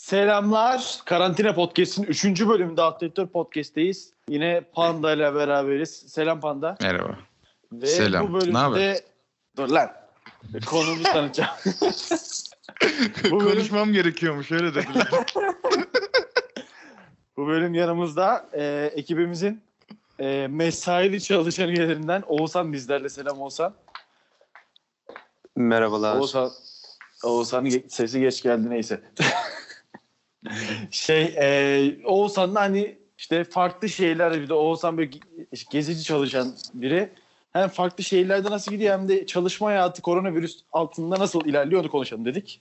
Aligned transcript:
Selamlar. 0.00 1.00
Karantina 1.04 1.54
Podcast'in 1.54 2.02
3. 2.02 2.24
bölümünde 2.24 2.82
Atletör 2.82 3.26
Podcast'teyiz. 3.26 4.12
Yine 4.28 4.60
Panda 4.72 5.12
ile 5.12 5.34
beraberiz. 5.34 5.90
Selam 5.90 6.40
Panda. 6.40 6.76
Merhaba. 6.82 7.18
Ve 7.72 7.86
Selam. 7.86 8.28
bu 8.28 8.34
bölümde... 8.34 8.54
Ne 8.54 8.58
haber? 8.58 8.96
Dur 9.56 9.68
lan. 9.68 9.90
Konumu 10.66 11.02
tanıtacağım. 11.02 11.50
Bu 13.30 13.40
bölüm- 13.40 13.50
Konuşmam 13.50 13.92
gerekiyormuş 13.92 14.52
öyle 14.52 14.74
dediler. 14.74 15.08
bu 17.36 17.46
bölüm 17.46 17.74
yanımızda 17.74 18.48
e, 18.52 18.90
ekibimizin 18.94 19.62
e, 20.18 20.46
mesaili 20.50 21.22
çalışan 21.22 21.68
üyelerinden 21.68 22.22
Oğuzhan 22.26 22.72
bizlerle. 22.72 23.08
Selam 23.08 23.40
Oğuzhan. 23.40 23.74
Merhabalar. 25.56 26.16
Oğuzhan, 26.16 26.50
Oğuzhan'ın 27.24 27.82
sesi 27.88 28.20
geç 28.20 28.42
geldi 28.42 28.70
neyse. 28.70 29.00
şey 30.90 31.22
e, 31.22 31.96
Oğuzhan'ın 32.04 32.54
hani 32.54 32.98
işte 33.18 33.44
farklı 33.44 33.88
şeyler 33.88 34.40
bir 34.40 34.48
de 34.48 34.54
Oğuzhan 34.54 34.98
böyle 34.98 35.10
ge- 35.10 35.70
gezici 35.70 36.04
çalışan 36.04 36.54
biri. 36.74 37.12
Hem 37.52 37.68
farklı 37.68 38.04
şehirlerde 38.04 38.50
nasıl 38.50 38.70
gidiyor 38.72 38.98
hem 38.98 39.08
de 39.08 39.26
çalışma 39.26 39.68
hayatı 39.68 40.02
koronavirüs 40.02 40.60
altında 40.72 41.18
nasıl 41.18 41.44
ilerliyor 41.44 41.80
onu 41.82 41.90
konuşalım 41.90 42.24
dedik. 42.24 42.60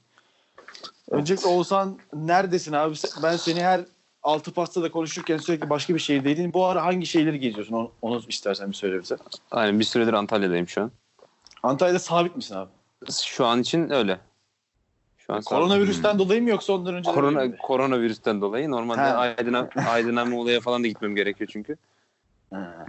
Öncelikle 1.12 1.50
Oğuzhan 1.50 1.98
neredesin 2.14 2.74
abi? 2.74 2.96
Ben 3.24 3.38
seni 3.38 3.62
her 3.62 3.82
altı 4.24 4.52
pastada 4.52 4.92
konuşurken 4.92 5.38
sürekli 5.38 5.70
başka 5.70 5.96
bir 5.96 6.00
şehirdeydin. 6.00 6.54
Bu 6.54 6.66
ara 6.66 6.86
hangi 6.86 7.06
şehirleri 7.06 7.40
geziyorsun? 7.40 7.74
Onu, 7.74 7.92
onu 8.02 8.22
istersen 8.28 8.70
bir 8.70 8.76
söyle 8.76 9.02
bize. 9.02 9.18
Aynen 9.52 9.80
bir 9.80 9.86
süredir 9.86 10.14
Antalya'dayım 10.14 10.68
şu 10.68 10.82
an. 10.82 10.92
Antalya'da 11.64 12.00
sabit 12.00 12.36
misin 12.36 12.56
abi? 12.56 12.70
Şu 13.26 13.46
an 13.46 13.62
için 13.62 13.90
öyle. 13.90 14.20
Şu 15.30 15.36
an 15.36 15.42
Koronavirüsten 15.42 16.20
dolayı 16.20 16.42
mı 16.44 16.50
yoksa 16.50 16.74
ondan 16.74 16.96
önce 16.96 17.12
Korona, 17.12 17.44
mi? 17.44 17.58
koronavirüsten 17.58 18.42
dolayı 18.42 18.72
normalde 18.72 19.02
Ha. 19.02 19.36
Aydın'a 19.90 20.26
Muğla'ya 20.26 20.60
falan 20.60 20.84
da 20.84 20.88
gitmem 20.88 21.16
gerekiyor 21.16 21.50
çünkü. 21.54 21.76
Ha. 22.54 22.86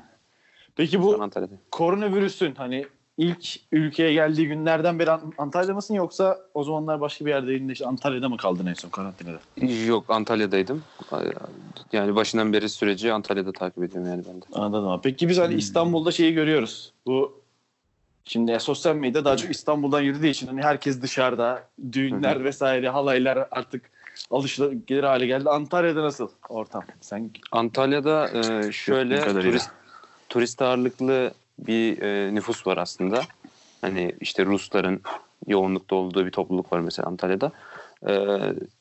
Peki 0.77 1.03
bu 1.03 1.31
koronavirüsün 1.71 2.55
hani 2.55 2.87
ilk 3.19 3.61
ülkeye 3.73 4.13
geldiği 4.13 4.49
günlerden 4.49 4.99
beri 4.99 5.11
An- 5.11 5.33
Antalya'da 5.39 5.75
mısın 5.75 5.95
yoksa 5.95 6.39
o 6.55 6.65
zamanlar 6.65 7.01
başka 7.01 7.25
bir 7.27 7.31
yerdeydin 7.31 7.69
de 7.69 7.73
işte 7.73 7.87
Antalya'da 7.87 8.29
mı 8.29 8.37
kaldın 8.37 8.67
en 8.67 8.75
son 8.75 8.89
karantinada? 8.89 9.39
Yok 9.87 10.05
Antalya'daydım. 10.09 10.83
Yani 11.93 12.15
başından 12.15 12.53
beri 12.53 12.69
süreci 12.69 13.13
Antalya'da 13.13 13.53
takip 13.53 13.83
ediyorum 13.83 14.11
yani 14.11 14.23
ben 14.29 14.41
de. 14.43 14.45
Anladım 14.53 14.89
abi. 14.89 15.03
Peki 15.03 15.29
biz 15.29 15.39
hani 15.39 15.55
İstanbul'da 15.55 16.13
şeyi 16.13 16.35
görüyoruz. 16.35 16.93
Bu 17.07 17.40
şimdi 18.25 18.51
ya 18.51 18.61
sosyal 18.61 18.95
medya 18.95 19.25
daha 19.25 19.37
çok 19.37 19.51
İstanbul'dan 19.51 20.01
yürüdüğü 20.01 20.29
için 20.29 20.47
hani 20.47 20.63
herkes 20.63 21.03
dışarıda 21.03 21.63
düğünler 21.93 22.45
vesaire 22.45 22.89
halaylar 22.89 23.49
artık 23.51 23.91
alışılır 24.31 25.03
hale 25.03 25.27
geldi. 25.27 25.51
Antalya'da 25.51 26.03
nasıl 26.03 26.29
ortam? 26.49 26.85
Sen 27.01 27.31
Antalya'da 27.53 28.31
e, 28.35 28.73
şöyle 28.73 29.25
turist 29.25 29.71
turist 30.29 30.63
ağırlıklı 30.63 31.35
bir 31.59 32.03
e, 32.03 32.35
nüfus 32.35 32.67
var 32.67 32.77
aslında. 32.77 33.23
Hani 33.81 34.15
işte 34.21 34.47
Rusların 34.47 35.03
yoğunlukta 35.47 35.97
olduğu 35.97 36.27
bir 36.27 36.31
topluluk 36.31 36.73
var 36.73 36.81
mesela 36.81 37.09
Antalya'da. 37.09 37.53
E, 38.09 38.15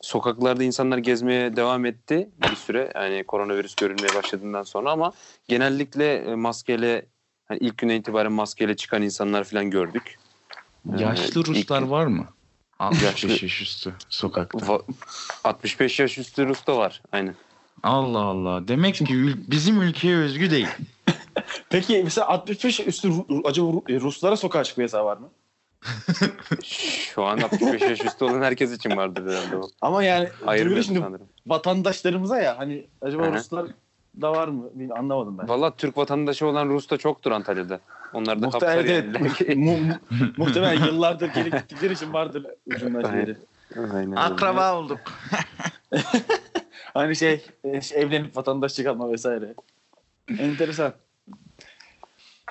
sokaklarda 0.01 0.63
insanlar 0.63 0.97
gezmeye 0.97 1.55
devam 1.55 1.85
etti 1.85 2.29
bir 2.39 2.55
süre. 2.55 2.91
Yani 2.95 3.23
koronavirüs 3.23 3.75
görülmeye 3.75 4.13
başladığından 4.15 4.63
sonra 4.63 4.91
ama 4.91 5.11
genellikle 5.47 6.15
e, 6.15 6.35
maskeyle 6.35 7.05
hani 7.49 7.59
ilk 7.59 7.77
güne 7.77 7.95
itibaren 7.95 8.31
maskeyle 8.31 8.75
çıkan 8.75 9.01
insanlar 9.01 9.43
falan 9.43 9.69
gördük. 9.69 10.15
E, 10.97 11.01
Yaşlı 11.01 11.39
ilk- 11.41 11.47
Ruslar 11.49 11.81
var 11.81 12.05
mı? 12.05 12.27
65 12.79 13.23
Yaşlı- 13.23 13.43
yaş 13.43 13.61
üstü 13.61 13.93
sokakta. 14.09 14.57
Va- 14.65 14.83
65 15.43 15.99
yaş 15.99 16.17
üstü 16.17 16.47
Rus 16.47 16.67
da 16.67 16.77
var. 16.77 17.01
Aynen. 17.11 17.35
Allah 17.83 18.19
Allah. 18.19 18.67
Demek 18.67 18.95
ki 18.95 19.03
ül- 19.05 19.51
bizim 19.51 19.81
ülkeye 19.81 20.17
özgü 20.17 20.51
değil. 20.51 20.67
Peki 21.69 22.01
mesela 22.03 22.27
65 22.27 22.79
üstü 22.79 23.11
acaba 23.45 23.67
Ru- 23.71 24.01
Ruslara 24.01 24.37
sokağa 24.37 24.63
çıkma 24.63 24.83
yasağı 24.83 25.05
var 25.05 25.17
mı? 25.17 25.29
Şu 26.63 27.23
an 27.23 27.37
65 27.37 27.81
yaş 27.81 28.05
üstü 28.05 28.25
olan 28.25 28.41
herkes 28.41 28.71
için 28.71 28.97
vardır 28.97 29.31
herhalde 29.33 29.57
o. 29.57 29.69
Ama 29.81 30.03
yani 30.03 30.29
Hayır 30.45 30.83
şimdi 30.83 30.99
sanırım. 30.99 31.27
vatandaşlarımıza 31.47 32.39
ya 32.41 32.57
hani 32.59 32.87
acaba. 33.01 33.31
Ruslar 33.33 33.65
da 34.21 34.31
var 34.31 34.47
mı? 34.47 34.69
Bilmiyorum, 34.71 35.03
anlamadım 35.03 35.37
ben. 35.37 35.49
Valla 35.49 35.75
Türk 35.75 35.97
vatandaşı 35.97 36.47
olan 36.47 36.69
Rus 36.69 36.89
da 36.89 36.97
çoktur 36.97 37.31
Antalya'da. 37.31 37.79
Onlar 38.13 38.41
da 38.41 38.49
kapsar 38.49 38.77
Muhtemelen, 38.77 39.03
yani. 39.03 39.31
evet, 39.39 39.57
mu, 39.57 39.77
mu, 39.77 39.93
muhtemelen 40.37 40.85
yıllardır 40.85 41.33
gelip 41.33 41.53
gittikleri 41.53 41.93
için 41.93 42.13
vardır 42.13 42.45
ucundan 42.65 43.03
Aynen. 43.03 43.25
şeyleri. 43.25 43.37
Aynen 43.93 44.43
öyle. 44.47 44.61
olduk. 44.61 44.99
Hani 46.93 47.15
şey, 47.15 47.41
şey, 47.81 48.01
evlenip 48.01 48.37
vatandaşlık 48.37 48.87
alma 48.87 49.11
vesaire. 49.11 49.53
Enteresan. 50.39 50.93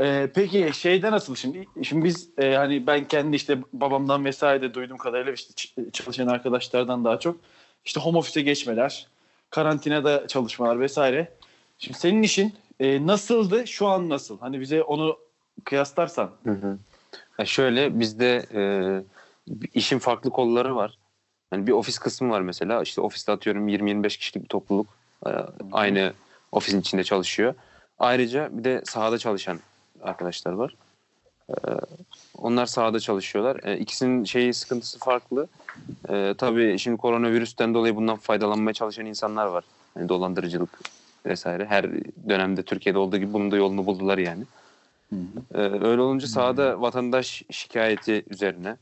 Ee, 0.01 0.31
peki 0.35 0.71
şeyde 0.75 1.11
nasıl 1.11 1.35
şimdi? 1.35 1.65
Şimdi 1.83 2.05
biz 2.05 2.29
e, 2.39 2.55
hani 2.55 2.87
ben 2.87 3.09
kendi 3.09 3.37
işte 3.37 3.59
babamdan 3.73 4.25
vesaire 4.25 4.63
de 4.63 4.75
duyduğum 4.75 4.97
kadarıyla 4.99 5.33
işte 5.33 5.55
çalışan 5.93 6.27
arkadaşlardan 6.27 7.05
daha 7.05 7.21
çok 7.21 7.37
işte 7.85 8.01
home 8.01 8.19
office'e 8.19 8.43
geçmeler, 8.43 9.07
karantinada 9.51 10.27
çalışmalar 10.27 10.81
vesaire. 10.81 11.33
Şimdi 11.79 11.99
senin 11.99 12.23
işin 12.23 12.55
e, 12.81 13.07
nasıldı? 13.07 13.67
Şu 13.67 13.87
an 13.87 14.09
nasıl? 14.09 14.39
Hani 14.39 14.61
bize 14.61 14.83
onu 14.83 15.19
kıyaslarsan. 15.65 16.31
Hı 16.45 16.51
hı. 16.51 16.79
Ya 17.39 17.45
şöyle 17.45 18.01
bizde 18.01 18.47
e, 18.55 18.63
işin 19.75 19.99
farklı 19.99 20.31
kolları 20.31 20.77
var. 20.77 20.99
Yani 21.53 21.67
bir 21.67 21.73
ofis 21.73 21.99
kısmı 21.99 22.31
var 22.31 22.41
mesela. 22.41 22.83
İşte 22.83 23.01
ofiste 23.01 23.33
atıyorum 23.33 23.69
20-25 23.69 24.09
kişilik 24.19 24.43
bir 24.45 24.49
topluluk 24.49 24.87
e, 25.27 25.31
aynı 25.73 26.13
ofisin 26.53 26.81
içinde 26.81 27.05
çalışıyor. 27.05 27.55
Ayrıca 27.99 28.49
bir 28.53 28.65
de 28.65 28.83
sahada 28.85 29.19
çalışan 29.19 29.61
arkadaşlar 30.03 30.53
var. 30.53 30.75
E, 31.51 31.55
onlar 32.39 32.67
sahada 32.67 33.01
çalışıyorlar. 33.01 33.61
E, 33.65 33.79
ikisinin 33.79 34.25
şeyi 34.25 34.55
sıkıntısı 34.55 34.99
farklı. 34.99 35.49
E, 36.09 36.35
tabii 36.39 36.79
şimdi 36.79 36.97
koronavirüsten 36.97 37.75
dolayı 37.75 37.97
bundan 37.97 38.17
faydalanmaya 38.17 38.75
çalışan 38.75 39.07
insanlar 39.07 39.47
var. 39.47 39.65
Yani 39.97 40.09
dolandırıcılık 40.09 40.98
vesaire. 41.27 41.67
Her 41.67 41.87
dönemde 42.29 42.63
Türkiye'de 42.63 42.99
olduğu 42.99 43.17
gibi 43.17 43.33
bunun 43.33 43.51
da 43.51 43.57
yolunu 43.57 43.87
buldular 43.87 44.19
yani. 44.19 44.45
Ee, 45.55 45.59
öyle 45.61 46.01
olunca 46.01 46.27
sahada 46.27 46.81
vatandaş 46.81 47.43
şikayeti 47.51 48.25
üzerine 48.31 48.77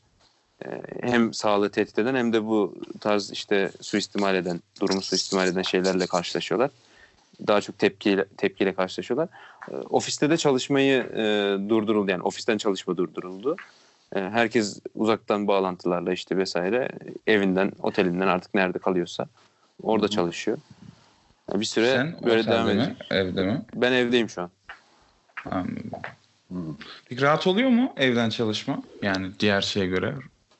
e, 0.64 0.69
hem 1.00 1.34
sağlığı 1.34 1.70
tehdit 1.70 1.98
eden 1.98 2.14
hem 2.14 2.32
de 2.32 2.46
bu 2.46 2.75
tarz 3.00 3.30
işte 3.30 3.70
suistimal 3.80 4.34
eden, 4.34 4.60
durumu 4.80 5.02
suistimal 5.02 5.48
eden 5.48 5.62
şeylerle 5.62 6.06
karşılaşıyorlar. 6.06 6.70
Daha 7.46 7.60
çok 7.60 7.78
tepkiyle, 7.78 8.25
tepkiyle 8.36 8.75
karşılaşıyorlar. 8.75 9.28
Ee, 9.70 9.76
ofiste 9.76 10.30
de 10.30 10.36
çalışmayı 10.36 11.02
e, 11.02 11.56
durduruldu 11.69 12.10
yani 12.10 12.22
ofisten 12.22 12.58
çalışma 12.58 12.96
durduruldu. 12.96 13.56
E, 14.14 14.20
herkes 14.20 14.80
uzaktan 14.94 15.46
bağlantılarla 15.46 16.12
işte 16.12 16.36
vesaire 16.36 16.88
evinden, 17.26 17.72
otelinden 17.82 18.26
artık 18.26 18.54
nerede 18.54 18.78
kalıyorsa 18.78 19.26
orada 19.82 20.08
çalışıyor. 20.08 20.58
Bir 21.54 21.64
süre 21.64 21.86
Sen 21.86 22.16
böyle 22.26 22.46
devam 22.46 22.66
mi? 22.66 22.72
edecek. 22.72 22.96
Evde 23.10 23.42
mi? 23.42 23.62
Ben 23.74 23.92
evdeyim 23.92 24.28
şu 24.28 24.42
an. 24.42 24.50
Anladım. 25.50 25.90
Peki 27.08 27.22
rahat 27.22 27.46
oluyor 27.46 27.70
mu 27.70 27.92
evden 27.96 28.28
çalışma? 28.30 28.82
Yani 29.02 29.26
diğer 29.40 29.60
şeye 29.60 29.86
göre 29.86 30.14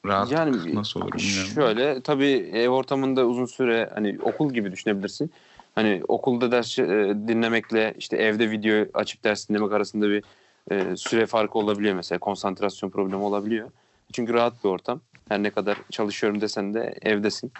rahat 0.07 0.33
Yani 0.33 0.75
nasıl 0.75 1.01
olur 1.01 1.13
bilmiyorum. 1.13 1.51
Şöyle 1.55 2.01
tabii 2.03 2.51
ev 2.53 2.69
ortamında 2.69 3.27
uzun 3.27 3.45
süre 3.45 3.91
hani 3.95 4.19
okul 4.23 4.53
gibi 4.53 4.73
düşünebilirsin. 4.73 5.31
Hani 5.75 6.03
okulda 6.09 6.53
ders 6.53 6.79
e, 6.79 6.85
dinlemekle 7.29 7.95
işte 7.99 8.17
evde 8.17 8.51
video 8.51 8.87
açıp 8.95 9.25
ders 9.25 9.49
dinlemek 9.49 9.73
arasında 9.73 10.09
bir 10.09 10.25
e, 10.71 10.97
süre 10.97 11.27
farkı 11.27 11.59
olabiliyor 11.59 11.95
mesela. 11.95 12.19
Konsantrasyon 12.19 12.91
problemi 12.91 13.23
olabiliyor. 13.23 13.71
Çünkü 14.13 14.33
rahat 14.35 14.65
bir 14.65 14.69
ortam. 14.69 15.01
Her 15.29 15.43
ne 15.43 15.51
kadar 15.51 15.79
çalışıyorum 15.91 16.41
desen 16.41 16.75
de 16.75 16.95
evdesin. 17.03 17.53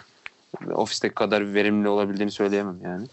Ofisteki 0.73 1.15
kadar 1.15 1.53
verimli 1.53 1.87
olabildiğini 1.87 2.31
söyleyemem 2.31 2.79
yani. 2.83 3.07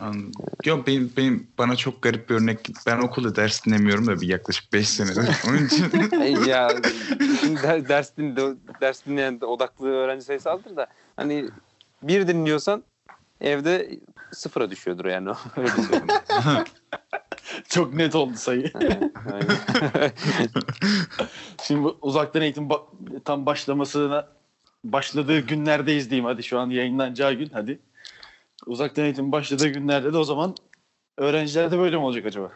Anladım. 0.00 0.32
Yok 0.64 0.86
benim, 0.86 1.12
benim 1.16 1.46
bana 1.58 1.76
çok 1.76 2.02
garip 2.02 2.30
bir 2.30 2.34
örnek. 2.34 2.58
Ben 2.86 2.98
okulda 2.98 3.36
ders 3.36 3.66
dinlemiyorum 3.66 4.06
da 4.06 4.20
bir 4.20 4.28
yaklaşık 4.28 4.72
5 4.72 4.88
senedir. 4.88 5.28
Onun 5.48 5.66
için 5.66 5.84
ya 6.46 6.68
der- 7.62 7.88
ders, 7.88 8.16
din, 8.16 8.36
ders 8.80 9.06
dinleyen 9.06 9.38
odaklı 9.40 9.88
öğrenci 9.88 10.24
sayısı 10.24 10.50
azdır 10.50 10.76
da 10.76 10.86
hani 11.16 11.44
bir 12.02 12.28
dinliyorsan 12.28 12.84
evde 13.40 13.98
sıfıra 14.32 14.70
düşüyordur 14.70 15.04
yani. 15.04 15.30
Öyle. 15.56 15.70
Çok 17.68 17.94
net 17.94 18.14
oldu 18.14 18.36
sayı. 18.36 18.72
Şimdi 21.62 21.82
bu 21.82 21.98
uzaktan 22.02 22.42
eğitim 22.42 22.64
ba- 22.64 22.84
tam 23.24 23.46
başlamasına 23.46 24.28
başladığı 24.84 25.40
günlerdeyiz 25.40 26.10
diyeyim 26.10 26.24
hadi 26.24 26.42
şu 26.42 26.58
an 26.58 26.70
yayınlanacağı 26.70 27.32
gün 27.32 27.50
hadi. 27.52 27.78
Uzaktan 28.66 29.04
eğitim 29.04 29.32
başladığı 29.32 29.68
günlerde 29.68 30.12
de 30.12 30.16
o 30.18 30.24
zaman 30.24 30.54
öğrencilerde 31.18 31.78
böyle 31.78 31.96
mi 31.96 32.02
olacak 32.02 32.26
acaba? 32.26 32.52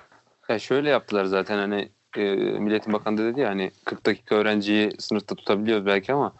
ya 0.48 0.58
şöyle 0.58 0.90
yaptılar 0.90 1.24
zaten 1.24 1.58
hani 1.58 1.88
e, 2.16 2.34
Milletin 2.34 2.92
Bakanı 2.92 3.18
dedi 3.18 3.40
ya 3.40 3.48
hani 3.48 3.70
40 3.84 4.06
dakika 4.06 4.34
öğrenciyi 4.34 4.90
sınıfta 4.98 5.34
tutabiliyoruz 5.34 5.86
belki 5.86 6.12
ama 6.12 6.32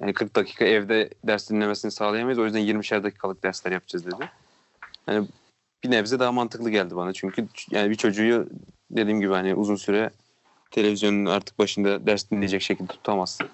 Yani 0.00 0.12
40 0.12 0.36
dakika 0.36 0.64
evde 0.64 1.10
ders 1.24 1.50
dinlemesini 1.50 1.90
sağlayamayız. 1.90 2.38
O 2.38 2.44
yüzden 2.44 2.60
20'şer 2.60 3.02
dakikalık 3.02 3.42
dersler 3.42 3.72
yapacağız 3.72 4.06
dedi. 4.06 4.30
Yani 5.08 5.28
bir 5.84 5.90
nebze 5.90 6.18
daha 6.18 6.32
mantıklı 6.32 6.70
geldi 6.70 6.96
bana. 6.96 7.12
Çünkü 7.12 7.48
yani 7.70 7.90
bir 7.90 7.94
çocuğu 7.94 8.48
dediğim 8.90 9.20
gibi 9.20 9.32
hani 9.32 9.54
uzun 9.54 9.76
süre 9.76 10.10
televizyonun 10.70 11.26
artık 11.26 11.58
başında 11.58 12.06
ders 12.06 12.30
dinleyecek 12.30 12.62
şekilde 12.62 12.92
tutamazsın. 12.92 13.48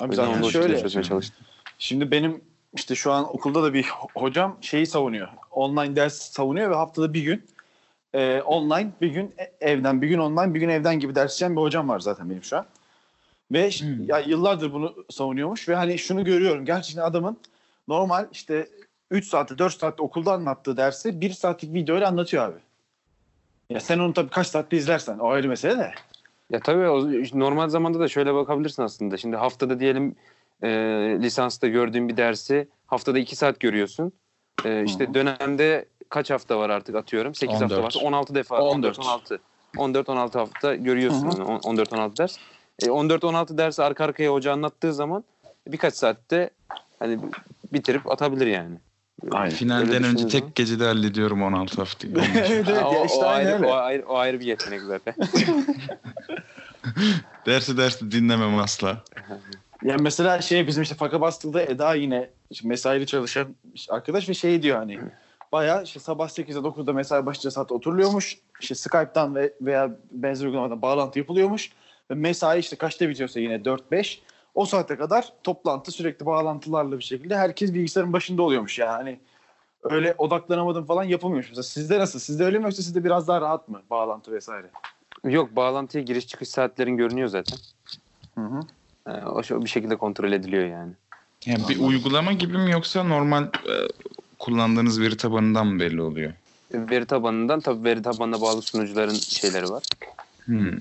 Abi 0.00 0.14
zaten 0.14 0.42
şekilde 0.42 0.52
şöyle. 0.52 0.80
çözmeye 0.80 1.02
çalıştım. 1.02 1.46
Şimdi 1.78 2.10
benim 2.10 2.40
işte 2.76 2.94
şu 2.94 3.12
an 3.12 3.34
okulda 3.36 3.62
da 3.62 3.74
bir 3.74 3.86
hocam 4.14 4.56
şeyi 4.60 4.86
savunuyor. 4.86 5.28
Online 5.50 5.96
ders 5.96 6.14
savunuyor 6.14 6.70
ve 6.70 6.74
haftada 6.74 7.14
bir 7.14 7.22
gün 7.22 7.46
e, 8.14 8.40
online 8.40 8.90
bir 9.00 9.08
gün 9.08 9.34
e- 9.38 9.70
evden 9.70 10.02
bir 10.02 10.08
gün 10.08 10.18
online 10.18 10.54
bir 10.54 10.60
gün 10.60 10.68
evden 10.68 11.00
gibi 11.00 11.14
ders 11.14 11.34
işleyen 11.34 11.56
bir 11.56 11.60
hocam 11.60 11.88
var 11.88 12.00
zaten 12.00 12.30
benim 12.30 12.44
şu 12.44 12.56
an. 12.56 12.66
Ve 13.52 13.70
Hmm. 13.70 14.04
ya 14.08 14.18
yıllardır 14.18 14.72
bunu 14.72 14.94
savunuyormuş 15.10 15.68
ve 15.68 15.74
hani 15.74 15.98
şunu 15.98 16.24
görüyorum 16.24 16.64
gerçekten 16.64 17.02
adamın 17.02 17.38
normal 17.88 18.26
işte 18.32 18.68
3 19.10 19.28
saatte 19.28 19.58
4 19.58 19.74
saatte 19.80 20.02
okulda 20.02 20.32
anlattığı 20.32 20.76
dersi 20.76 21.20
1 21.20 21.30
saatlik 21.30 21.74
videoyla 21.74 22.08
anlatıyor 22.08 22.44
abi. 22.44 22.58
Ya 23.70 23.80
sen 23.80 23.98
onu 23.98 24.12
tabii 24.14 24.30
kaç 24.30 24.46
saatte 24.46 24.76
izlersen 24.76 25.18
o 25.18 25.28
ayrı 25.28 25.48
mesele 25.48 25.78
de. 25.78 25.94
Ya 26.50 26.60
tabii 26.60 26.88
o, 26.88 27.10
normal 27.38 27.68
zamanda 27.68 28.00
da 28.00 28.08
şöyle 28.08 28.34
bakabilirsin 28.34 28.82
aslında. 28.82 29.16
Şimdi 29.16 29.36
haftada 29.36 29.80
diyelim 29.80 30.16
e, 30.62 30.68
lisansta 31.22 31.68
gördüğün 31.68 32.08
bir 32.08 32.16
dersi 32.16 32.68
haftada 32.86 33.18
2 33.18 33.36
saat 33.36 33.60
görüyorsun. 33.60 34.12
E, 34.64 34.84
işte 34.84 35.06
Hı 35.06 35.14
dönemde 35.14 35.84
kaç 36.08 36.30
hafta 36.30 36.58
var 36.58 36.70
artık 36.70 36.94
atıyorum? 36.94 37.34
8 37.34 37.60
hafta 37.60 37.76
14. 37.76 37.84
varsa 37.84 38.00
16 38.00 38.34
defa 38.34 38.62
14. 38.62 38.98
14 38.98 38.98
16 38.98 39.40
14 39.76 40.08
16 40.08 40.38
hafta 40.38 40.74
görüyorsun 40.74 41.30
Hı 41.30 41.42
hı. 41.42 41.58
14 41.64 41.92
16 41.92 42.16
ders. 42.16 42.36
E, 42.82 42.90
14 42.90 43.24
16 43.24 43.58
dersi 43.58 43.82
arka 43.82 44.04
arkaya 44.04 44.32
hoca 44.32 44.52
anlattığı 44.52 44.94
zaman 44.94 45.24
birkaç 45.66 45.94
saatte 45.94 46.50
hani 46.98 47.18
bitirip 47.72 48.10
atabilir 48.10 48.46
yani. 48.46 48.78
Aynen. 49.30 49.54
Finalden 49.54 49.94
Öyle 49.94 50.06
önce 50.06 50.28
tek 50.28 50.54
gecede 50.54 50.84
hallediyorum 50.84 51.42
16 51.42 51.76
haftayı. 51.76 52.14
evet, 52.36 52.66
evet, 52.68 52.84
o, 52.84 53.04
işte 53.06 53.18
o 53.18 53.26
ayrı, 53.26 53.54
öyle. 53.54 53.66
o, 53.66 53.72
ayrı, 53.72 54.06
o 54.06 54.16
ayrı 54.16 54.40
bir 54.40 54.46
yetenek 54.46 54.80
zaten. 54.80 55.14
dersi 57.46 57.76
dersi 57.76 58.12
dinlemem 58.12 58.58
asla. 58.58 59.02
Ya 59.82 59.96
mesela 60.00 60.40
şey 60.40 60.66
bizim 60.66 60.82
işte 60.82 60.94
Faka 60.94 61.20
Bastık'ta 61.20 61.62
Eda 61.62 61.94
yine 61.94 62.30
mesaili 62.64 63.06
çalışan 63.06 63.54
arkadaş 63.90 64.28
ve 64.28 64.34
şey 64.34 64.62
diyor 64.62 64.78
hani 64.78 64.98
bayağı 65.52 65.82
işte 65.82 66.00
sabah 66.00 66.28
8'de 66.28 66.58
9'da 66.58 66.92
mesai 66.92 67.26
başlayacağı 67.26 67.52
saatte 67.52 67.74
oturuluyormuş. 67.74 68.38
İşte 68.60 68.74
Skype'tan 68.74 69.34
ve 69.34 69.52
veya 69.60 69.90
benzer 70.10 70.46
uygulamadan 70.46 70.82
bağlantı 70.82 71.18
yapılıyormuş. 71.18 71.72
Ve 72.10 72.14
mesai 72.14 72.58
işte 72.58 72.76
kaçta 72.76 73.08
bitiyorsa 73.08 73.40
yine 73.40 73.54
4-5 73.54 74.18
o 74.58 74.64
saate 74.66 74.96
kadar 74.96 75.32
toplantı 75.44 75.92
sürekli 75.92 76.26
bağlantılarla 76.26 76.98
bir 76.98 77.04
şekilde 77.04 77.36
herkes 77.36 77.74
bilgisayarın 77.74 78.12
başında 78.12 78.42
oluyormuş 78.42 78.78
yani. 78.78 78.92
Hani 78.92 79.20
öyle 79.82 80.14
odaklanamadım 80.18 80.84
falan 80.84 81.04
yapamıyormuş. 81.04 81.48
Mesela 81.48 81.62
sizde 81.62 81.98
nasıl? 81.98 82.18
Sizde 82.18 82.44
öyle 82.44 82.58
mi 82.58 82.64
yoksa 82.64 82.82
sizde 82.82 83.04
biraz 83.04 83.28
daha 83.28 83.40
rahat 83.40 83.68
mı 83.68 83.82
bağlantı 83.90 84.32
vesaire? 84.32 84.66
Yok 85.24 85.56
bağlantıya 85.56 86.04
giriş 86.04 86.26
çıkış 86.26 86.48
saatlerin 86.48 86.96
görünüyor 86.96 87.28
zaten. 87.28 87.58
Hı 88.34 88.40
hı. 88.40 88.60
E, 89.06 89.26
o 89.26 89.64
bir 89.64 89.68
şekilde 89.68 89.96
kontrol 89.96 90.32
ediliyor 90.32 90.66
yani. 90.66 90.92
Yani 91.46 91.68
bir 91.68 91.80
uygulama 91.80 92.32
gibi 92.32 92.58
mi 92.58 92.70
yoksa 92.70 93.04
normal 93.04 93.42
e, 93.44 93.74
kullandığınız 94.38 95.00
veri 95.00 95.16
tabanından 95.16 95.66
mı 95.66 95.80
belli 95.80 96.02
oluyor? 96.02 96.32
Veri 96.72 97.06
tabanından 97.06 97.60
tabii 97.60 97.84
veri 97.84 98.02
tabanına 98.02 98.40
bağlı 98.40 98.62
sunucuların 98.62 99.14
şeyleri 99.14 99.68
var. 99.68 99.82
Hmm. 100.44 100.72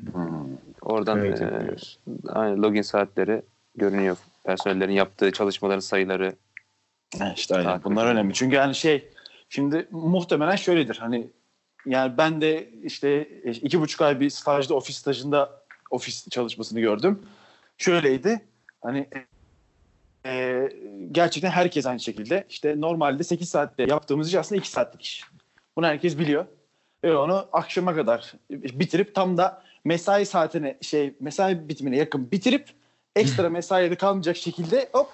Oradan 0.82 1.18
Evet, 1.18 1.42
e, 1.42 1.76
aynen 2.30 2.62
login 2.62 2.82
saatleri 2.82 3.42
görünüyor. 3.78 4.18
Personellerin 4.44 4.92
yaptığı 4.92 5.32
çalışmaların 5.32 5.80
sayıları. 5.80 6.36
İşte 7.36 7.56
aynen. 7.56 7.66
Takip 7.66 7.86
Bunlar 7.86 8.06
önemli. 8.06 8.34
Çünkü 8.34 8.56
yani 8.56 8.76
şey 8.76 9.10
şimdi 9.50 9.88
muhtemelen 9.92 10.56
şöyledir. 10.56 10.98
Hani 10.98 11.28
yani 11.86 12.18
ben 12.18 12.42
de 12.42 12.70
işte 12.84 13.22
iki 13.44 13.82
buçuk 13.82 14.02
ay 14.02 14.20
bir 14.20 14.30
stajda 14.30 14.74
ofis 14.76 14.98
stajında 14.98 15.64
ofis 15.92 16.30
çalışmasını 16.30 16.80
gördüm. 16.80 17.24
Şöyleydi. 17.78 18.42
Hani 18.82 19.08
e, 20.26 20.64
gerçekten 21.12 21.50
herkes 21.50 21.86
aynı 21.86 22.00
şekilde. 22.00 22.46
işte 22.50 22.82
normalde 22.82 23.24
8 23.24 23.50
saatte 23.50 23.84
yaptığımız 23.84 24.28
iş 24.28 24.36
aslında 24.36 24.60
2 24.60 24.70
saatlik 24.70 25.02
iş. 25.02 25.24
Bunu 25.76 25.86
herkes 25.86 26.20
biliyor. 26.20 26.46
Ve 27.04 27.18
onu 27.18 27.48
akşama 27.52 27.96
kadar 27.96 28.34
bitirip 28.50 29.16
tam 29.16 29.38
da 29.38 29.64
mesai 29.86 30.26
saatine 30.26 30.78
şey 30.82 31.14
mesai 31.20 31.70
bitimine 31.70 31.98
yakın 31.98 32.32
bitirip 32.32 32.70
ekstra 33.18 33.50
mesaiye 33.50 33.92
de 33.92 33.96
kalmayacak 33.96 34.38
şekilde 34.38 34.90
hop 34.94 35.10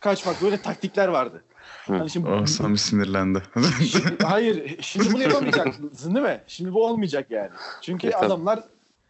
kaçmak 0.00 0.42
böyle 0.42 0.62
taktikler 0.62 1.08
vardı. 1.08 1.42
Hani 1.86 2.10
şimdi, 2.10 2.28
Oh 2.28 2.46
Sami 2.46 2.78
sinirlendi. 2.78 3.42
şimdi- 3.90 4.24
hayır 4.24 4.78
şimdi 4.82 5.12
bunu 5.12 5.22
yapamayacaksın 5.22 6.14
değil 6.14 6.26
mi? 6.26 6.40
Şimdi 6.46 6.72
bu 6.72 6.86
olmayacak 6.86 7.30
yani. 7.30 7.50
Çünkü 7.82 8.08
E, 8.08 8.14
adamlar 8.14 8.60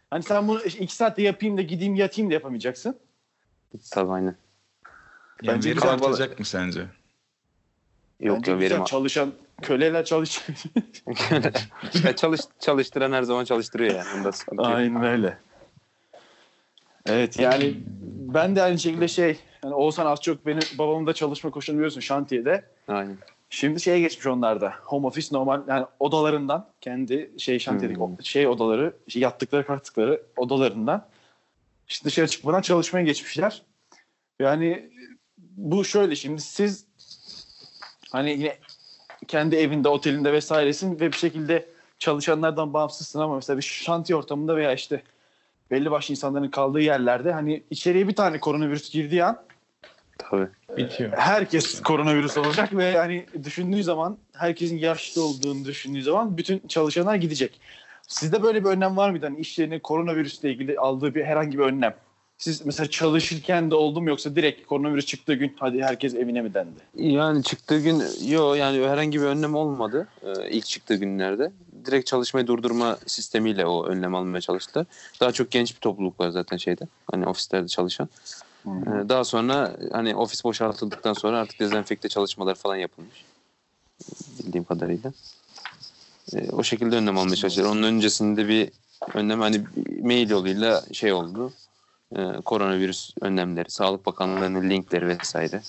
hani 0.09 0.23
sen 0.23 0.47
bunu 0.47 0.61
iki 0.61 0.95
saatte 0.95 1.21
yapayım 1.21 1.57
da 1.57 1.61
gideyim 1.61 1.95
yatayım 1.95 2.29
da 2.29 2.33
yapamayacaksın. 2.33 2.97
Tabii 3.91 4.11
aynen. 4.11 4.35
yani 5.43 5.55
Bence 5.57 5.69
veri 5.69 5.75
güzel. 5.75 5.91
artacak 5.91 6.39
mı 6.39 6.45
sence? 6.45 6.85
Yok 8.19 8.37
Bence 8.37 8.51
ya 8.51 8.57
güzel 8.57 8.71
verim. 8.75 8.85
çalışan 8.85 9.31
köleler 9.61 10.05
çalış. 10.05 10.41
ya 12.03 12.15
çalış, 12.15 12.41
çalıştıran 12.59 13.11
her 13.11 13.23
zaman 13.23 13.45
çalıştırıyor 13.45 13.95
yani. 13.95 14.25
Yok. 14.25 14.35
Aynen 14.57 15.03
öyle. 15.03 15.37
Evet 17.05 17.39
yani 17.39 17.77
ben 18.33 18.55
de 18.55 18.61
aynı 18.61 18.79
şekilde 18.79 19.07
şey 19.07 19.37
yani 19.63 19.75
Oğuzhan 19.75 20.05
az 20.05 20.21
çok 20.21 20.45
benim 20.45 20.61
babamın 20.77 21.07
da 21.07 21.13
çalışma 21.13 21.51
koşulunu 21.51 21.79
biliyorsun 21.79 21.99
şantiyede. 22.01 22.65
Aynen. 22.87 23.17
Şimdi 23.49 23.81
şeye 23.81 23.99
geçmiş 23.99 24.27
onlar 24.27 24.61
da. 24.61 24.73
Home 24.83 25.07
office 25.07 25.27
normal 25.31 25.61
yani 25.67 25.85
odalarından 25.99 26.69
kendi 26.81 27.31
şey 27.37 27.59
şantiyedeki 27.59 27.99
Hmm. 27.99 28.23
şey 28.23 28.47
odaları, 28.47 28.93
şey 29.07 29.21
yattıkları 29.21 29.65
kalktıkları 29.65 30.23
odalarından 30.37 31.07
işte 31.87 32.05
dışarı 32.05 32.27
çıkmadan 32.27 32.61
çalışmaya 32.61 33.05
geçmişler. 33.05 33.61
Yani 34.39 34.89
bu 35.37 35.85
şöyle 35.85 36.15
şimdi 36.15 36.41
siz 36.41 36.85
hani 38.11 38.31
yine 38.31 38.57
kendi 39.27 39.55
evinde, 39.55 39.89
otelinde 39.89 40.33
vesairesin 40.33 40.99
ve 40.99 41.11
bir 41.11 41.17
şekilde 41.17 41.69
çalışanlardan 41.99 42.73
bağımsızsın 42.73 43.19
ama 43.19 43.35
mesela 43.35 43.57
bir 43.57 43.63
şantiye 43.63 44.17
ortamında 44.17 44.55
veya 44.55 44.73
işte 44.73 45.03
belli 45.71 45.91
başlı 45.91 46.11
insanların 46.11 46.49
kaldığı 46.49 46.81
yerlerde 46.81 47.31
hani 47.31 47.63
içeriye 47.69 48.07
bir 48.07 48.15
tane 48.15 48.39
koronavirüs 48.39 48.91
girdiği 48.91 49.23
an 49.23 49.41
Tabii. 50.17 50.47
Bitiyor. 50.77 51.11
herkes 51.11 51.81
koronavirüs 51.81 52.37
olacak 52.37 52.77
ve 52.77 52.97
hani 52.97 53.25
düşündüğü 53.43 53.83
zaman 53.83 54.17
herkesin 54.33 54.77
yaşlı 54.77 55.23
olduğunu 55.23 55.65
düşündüğü 55.65 56.03
zaman 56.03 56.37
bütün 56.37 56.67
çalışanlar 56.67 57.15
gidecek. 57.15 57.59
Sizde 58.07 58.43
böyle 58.43 58.63
bir 58.63 58.69
önlem 58.69 58.97
var 58.97 59.09
mıydı? 59.09 59.25
Hani 59.25 59.39
iş 59.39 59.59
yerine 59.59 59.79
koronavirüsle 59.79 60.51
ilgili 60.51 60.79
aldığı 60.79 61.15
bir 61.15 61.23
herhangi 61.25 61.57
bir 61.57 61.63
önlem. 61.63 61.95
Siz 62.37 62.65
mesela 62.65 62.89
çalışırken 62.89 63.71
de 63.71 63.75
oldu 63.75 64.01
mu 64.01 64.09
yoksa 64.09 64.35
direkt 64.35 64.67
koronavirüs 64.67 65.05
çıktığı 65.05 65.33
gün 65.33 65.55
hadi 65.59 65.83
herkes 65.83 66.15
evine 66.15 66.41
mi 66.41 66.53
dendi? 66.53 66.79
Yani 66.95 67.43
çıktığı 67.43 67.79
gün 67.79 68.03
yok 68.27 68.57
yani 68.57 68.87
herhangi 68.87 69.21
bir 69.21 69.25
önlem 69.25 69.55
olmadı 69.55 70.07
ee, 70.23 70.49
ilk 70.49 70.65
çıktığı 70.65 70.95
günlerde. 70.95 71.51
Direkt 71.85 72.07
çalışmayı 72.07 72.47
durdurma 72.47 72.97
sistemiyle 73.07 73.65
o 73.65 73.85
önlem 73.85 74.15
almaya 74.15 74.41
çalıştılar. 74.41 74.85
Daha 75.19 75.31
çok 75.31 75.51
genç 75.51 75.75
bir 75.75 75.79
topluluk 75.79 76.19
var 76.19 76.29
zaten 76.29 76.57
şeyde. 76.57 76.87
Hani 77.11 77.27
ofislerde 77.27 77.67
çalışan. 77.67 78.09
Ee, 78.65 79.09
daha 79.09 79.23
sonra 79.23 79.75
hani 79.91 80.15
ofis 80.15 80.43
boşaltıldıktan 80.43 81.13
sonra 81.13 81.39
artık 81.39 81.59
dezenfekte 81.59 82.09
çalışmalar 82.09 82.55
falan 82.55 82.75
yapılmış. 82.75 83.25
Bildiğim 84.39 84.63
kadarıyla. 84.63 85.11
Ee, 86.33 86.49
o 86.51 86.63
şekilde 86.63 86.95
önlem 86.95 87.17
almaya 87.17 87.35
çalıştılar. 87.35 87.69
Onun 87.69 87.83
öncesinde 87.83 88.47
bir 88.47 88.71
önlem 89.13 89.41
hani 89.41 89.61
mail 90.01 90.29
yoluyla 90.29 90.83
şey 90.93 91.13
oldu. 91.13 91.53
Ee, 92.15 92.41
koronavirüs 92.45 93.13
önlemleri, 93.21 93.71
Sağlık 93.71 94.05
Bakanlığı'nın 94.05 94.69
linkleri 94.69 95.07
vesaire. 95.07 95.61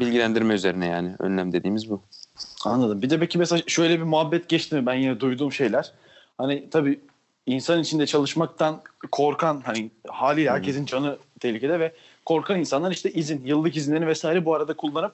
Bilgilendirme 0.00 0.54
üzerine 0.54 0.86
yani 0.86 1.14
önlem 1.18 1.52
dediğimiz 1.52 1.90
bu. 1.90 2.00
Anladım. 2.64 3.02
Bir 3.02 3.10
de 3.10 3.18
peki 3.20 3.38
mesela 3.38 3.62
şöyle 3.66 3.98
bir 3.98 4.04
muhabbet 4.04 4.48
geçti 4.48 4.74
mi? 4.74 4.86
Ben 4.86 4.94
yine 4.94 5.20
duyduğum 5.20 5.52
şeyler. 5.52 5.92
Hani 6.38 6.70
tabii 6.70 7.00
insan 7.46 7.80
içinde 7.80 8.06
çalışmaktan 8.06 8.82
korkan 9.12 9.62
hani 9.64 9.90
haliyle 10.08 10.50
herkesin 10.50 10.86
canı 10.86 11.18
tehlikede 11.40 11.80
ve 11.80 11.92
korkan 12.24 12.58
insanlar 12.58 12.90
işte 12.92 13.12
izin, 13.12 13.46
yıllık 13.46 13.76
izinlerini 13.76 14.06
vesaire 14.06 14.44
bu 14.44 14.54
arada 14.54 14.76
kullanıp 14.76 15.12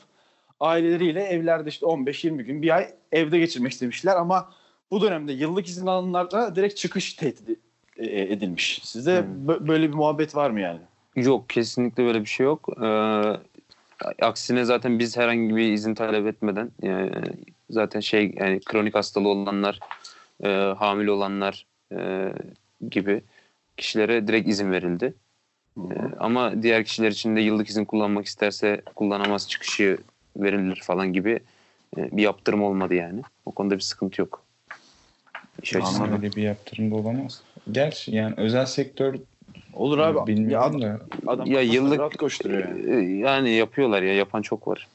aileleriyle 0.60 1.22
evlerde 1.22 1.68
işte 1.68 1.86
15-20 1.86 2.42
gün 2.42 2.62
bir 2.62 2.76
ay 2.76 2.88
evde 3.12 3.38
geçirmek 3.38 3.72
istemişler 3.72 4.16
ama 4.16 4.50
bu 4.90 5.00
dönemde 5.00 5.32
yıllık 5.32 5.66
izin 5.68 5.86
alanlarda 5.86 6.56
direkt 6.56 6.76
çıkış 6.76 7.14
tehdidi 7.14 7.56
e, 7.96 8.20
edilmiş. 8.22 8.80
Sizde 8.82 9.22
Hmm. 9.22 9.48
bö- 9.48 9.68
böyle 9.68 9.88
bir 9.88 9.94
muhabbet 9.94 10.36
var 10.36 10.50
mı 10.50 10.60
yani? 10.60 10.80
Yok 11.16 11.48
kesinlikle 11.48 12.04
böyle 12.04 12.20
bir 12.20 12.26
şey 12.26 12.44
yok. 12.44 12.68
Ee, 12.82 13.22
aksine 14.22 14.64
zaten 14.64 14.98
biz 14.98 15.16
herhangi 15.16 15.56
bir 15.56 15.72
izin 15.72 15.94
talep 15.94 16.26
etmeden 16.26 16.70
e, 16.84 17.10
zaten 17.70 18.00
şey 18.00 18.34
yani 18.36 18.60
kronik 18.60 18.94
hastalığı 18.94 19.28
olanlar, 19.28 19.80
e, 20.44 20.48
hamile 20.78 21.10
olanlar 21.10 21.66
e, 21.92 22.32
gibi 22.90 23.22
kişilere 23.76 24.28
direkt 24.28 24.48
izin 24.48 24.72
verildi. 24.72 25.14
Ee, 25.78 25.82
ama 26.18 26.62
diğer 26.62 26.84
kişiler 26.84 27.10
için 27.10 27.36
de 27.36 27.40
yıllık 27.40 27.68
izin 27.68 27.84
kullanmak 27.84 28.26
isterse 28.26 28.82
kullanamaz 28.96 29.48
çıkışı 29.48 29.98
verilir 30.36 30.80
falan 30.84 31.12
gibi 31.12 31.40
e, 31.96 32.16
bir 32.16 32.22
yaptırım 32.22 32.62
olmadı 32.62 32.94
yani. 32.94 33.22
O 33.46 33.50
konuda 33.50 33.74
bir 33.74 33.80
sıkıntı 33.80 34.20
yok. 34.20 34.42
İş 35.62 35.76
açısından. 35.76 36.12
Öyle 36.12 36.36
bir 36.36 36.42
yaptırım 36.42 36.90
da 36.90 36.94
olamaz. 36.94 37.42
Gerçi 37.72 38.14
yani 38.14 38.34
özel 38.36 38.66
sektör 38.66 39.14
Olur 39.74 39.98
abi. 39.98 40.18
Ya, 40.18 40.26
bilmiyorum 40.26 40.66
adam, 40.76 40.82
da. 40.82 41.00
adam 41.26 41.46
Ya 41.46 41.60
yıllık- 41.60 41.98
rahat 42.00 42.16
koşturuyor 42.16 42.68
yani. 42.68 42.90
Ee, 42.90 43.18
Yani 43.18 43.50
yapıyorlar 43.50 44.02
ya 44.02 44.14
yapan 44.14 44.42
çok 44.42 44.68
var. 44.68 44.88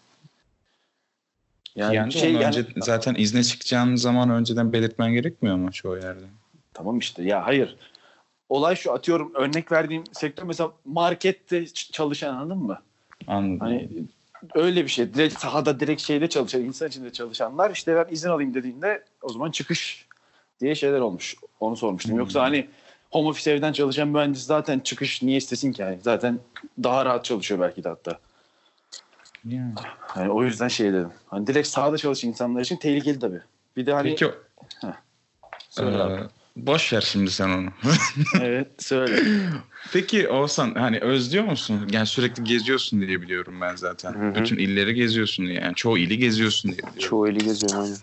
Yani, 1.75 1.95
Yani, 1.95 2.11
şey 2.11 2.35
onu 2.35 2.41
yani 2.41 2.57
önce, 2.57 2.65
zaten 2.77 3.15
izne 3.17 3.43
çıkacağın 3.43 3.95
zaman 3.95 4.29
önceden 4.29 4.73
belirtmen 4.73 5.13
gerekmiyor 5.13 5.55
mu 5.55 5.71
çoğu 5.71 5.95
yerde? 5.97 6.25
tamam 6.73 6.99
işte 6.99 7.23
ya 7.23 7.45
hayır. 7.45 7.75
Olay 8.49 8.75
şu 8.75 8.93
atıyorum 8.93 9.31
örnek 9.35 9.71
verdiğim 9.71 10.03
sektör 10.11 10.43
mesela 10.43 10.71
markette 10.85 11.65
çalışan 11.67 12.35
anladın 12.35 12.57
mı? 12.63 12.81
Anladım. 13.27 13.59
Hani 13.59 13.89
öyle 14.55 14.83
bir 14.83 14.89
şey. 14.89 15.13
Direkt 15.13 15.39
sahada 15.39 15.79
direkt 15.79 16.01
şeyde 16.01 16.29
çalışan, 16.29 16.61
insan 16.61 16.87
içinde 16.87 17.11
çalışanlar 17.11 17.71
işte 17.71 17.95
ben 17.95 18.13
izin 18.13 18.29
alayım 18.29 18.53
dediğinde 18.53 19.03
o 19.21 19.29
zaman 19.29 19.51
çıkış 19.51 20.05
diye 20.61 20.75
şeyler 20.75 20.99
olmuş. 20.99 21.35
Onu 21.59 21.75
sormuştum. 21.75 22.11
Hmm. 22.11 22.19
Yoksa 22.19 22.41
hani 22.41 22.67
home 23.11 23.29
office 23.29 23.51
evden 23.51 23.73
çalışan 23.73 24.07
mühendis 24.07 24.43
zaten 24.43 24.79
çıkış 24.79 25.21
niye 25.21 25.37
istesin 25.37 25.71
ki 25.71 25.81
yani? 25.81 25.97
Zaten 26.01 26.39
daha 26.83 27.05
rahat 27.05 27.25
çalışıyor 27.25 27.59
belki 27.59 27.83
de 27.83 27.89
hatta. 27.89 28.19
Yani. 29.45 29.73
Yani 30.15 30.29
o 30.29 30.43
yüzden 30.43 30.67
şey 30.67 30.93
dedim. 30.93 31.11
Hani 31.27 31.47
direkt 31.47 31.67
sahada 31.67 31.97
çalışan 31.97 32.29
insanlar 32.29 32.61
için 32.61 32.77
tehlikeli 32.77 33.19
tabii. 33.19 33.41
Bir 33.77 33.85
de 33.85 33.93
hani 33.93 34.09
Peki 34.09 34.31
Söyle 35.69 35.97
e, 35.97 36.01
abi. 36.01 36.21
boş 36.55 36.93
ver 36.93 37.01
şimdi 37.01 37.31
sen 37.31 37.49
onu. 37.49 37.69
evet 38.41 38.67
söyle. 38.77 39.23
Peki 39.93 40.29
Oğuzhan 40.29 40.75
hani 40.75 40.99
özlüyor 40.99 41.43
musun? 41.43 41.87
Yani 41.91 42.07
sürekli 42.07 42.43
geziyorsun 42.43 43.01
diye 43.01 43.21
biliyorum 43.21 43.61
ben 43.61 43.75
zaten. 43.75 44.13
Hı 44.13 44.29
hı. 44.29 44.35
Bütün 44.35 44.57
illeri 44.57 44.93
geziyorsun 44.93 45.47
diye. 45.47 45.59
Yani 45.59 45.75
çoğu 45.75 45.97
ili 45.97 46.17
geziyorsun 46.17 46.71
diye 46.71 46.77
biliyorum. 46.77 47.09
Çoğu 47.09 47.27
eli 47.27 47.37
geziyor 47.37 47.73
aynen. 47.83 47.97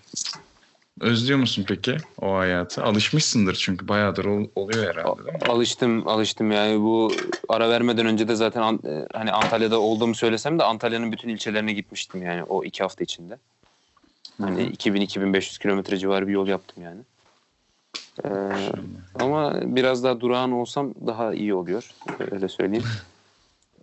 Özlüyor 1.01 1.39
musun 1.39 1.65
peki 1.69 1.97
o 2.21 2.35
hayatı? 2.37 2.83
Alışmışsındır 2.85 3.55
çünkü 3.55 3.89
bayağıdır 3.89 4.25
ol- 4.25 4.49
oluyor 4.57 4.95
herhalde 4.95 5.25
değil 5.25 5.35
mi? 5.35 5.41
Alıştım 5.45 6.09
alıştım 6.09 6.51
yani 6.53 6.81
bu 6.81 7.13
ara 7.49 7.71
vermeden 7.71 8.07
önce 8.07 8.29
de 8.29 8.35
zaten 8.35 8.63
An- 8.63 8.81
e, 8.87 9.07
hani 9.15 9.33
Antalya'da 9.33 9.81
olduğumu 9.81 10.15
söylesem 10.15 10.59
de 10.59 10.65
Antalya'nın 10.65 11.13
bütün 11.13 11.29
ilçelerine 11.29 11.73
gitmiştim 11.73 12.23
yani 12.23 12.43
o 12.43 12.65
iki 12.65 12.83
hafta 12.83 13.05
içinde. 13.05 13.39
Hani 14.41 14.63
2000-2500 14.73 15.59
kilometre 15.59 15.97
civarı 15.97 16.27
bir 16.29 16.33
yol 16.33 16.47
yaptım 16.49 16.83
yani. 16.83 17.01
Ee, 18.25 18.29
ama 19.15 19.61
biraz 19.77 20.05
daha 20.05 20.21
durağan 20.21 20.53
olsam 20.53 20.95
daha 21.07 21.35
iyi 21.35 21.55
oluyor. 21.55 21.91
Öyle 22.31 22.49
söyleyeyim. 22.49 22.85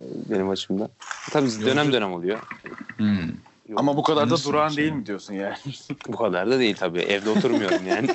Benim 0.00 0.48
açımdan. 0.50 0.88
Tabii 1.30 1.66
dönem 1.66 1.92
dönem 1.92 2.12
oluyor. 2.12 2.38
Hmm. 2.96 3.28
Ama 3.76 3.96
bu 3.96 4.02
kadar 4.02 4.30
da 4.30 4.36
durağan 4.44 4.68
şey? 4.68 4.84
değil 4.84 4.92
mi 4.92 5.06
diyorsun 5.06 5.34
yani? 5.34 5.56
Bu 6.08 6.16
kadar 6.16 6.50
da 6.50 6.58
değil 6.58 6.76
tabii. 6.76 7.00
Evde 7.00 7.30
oturmuyorum 7.30 7.86
yani. 7.86 8.08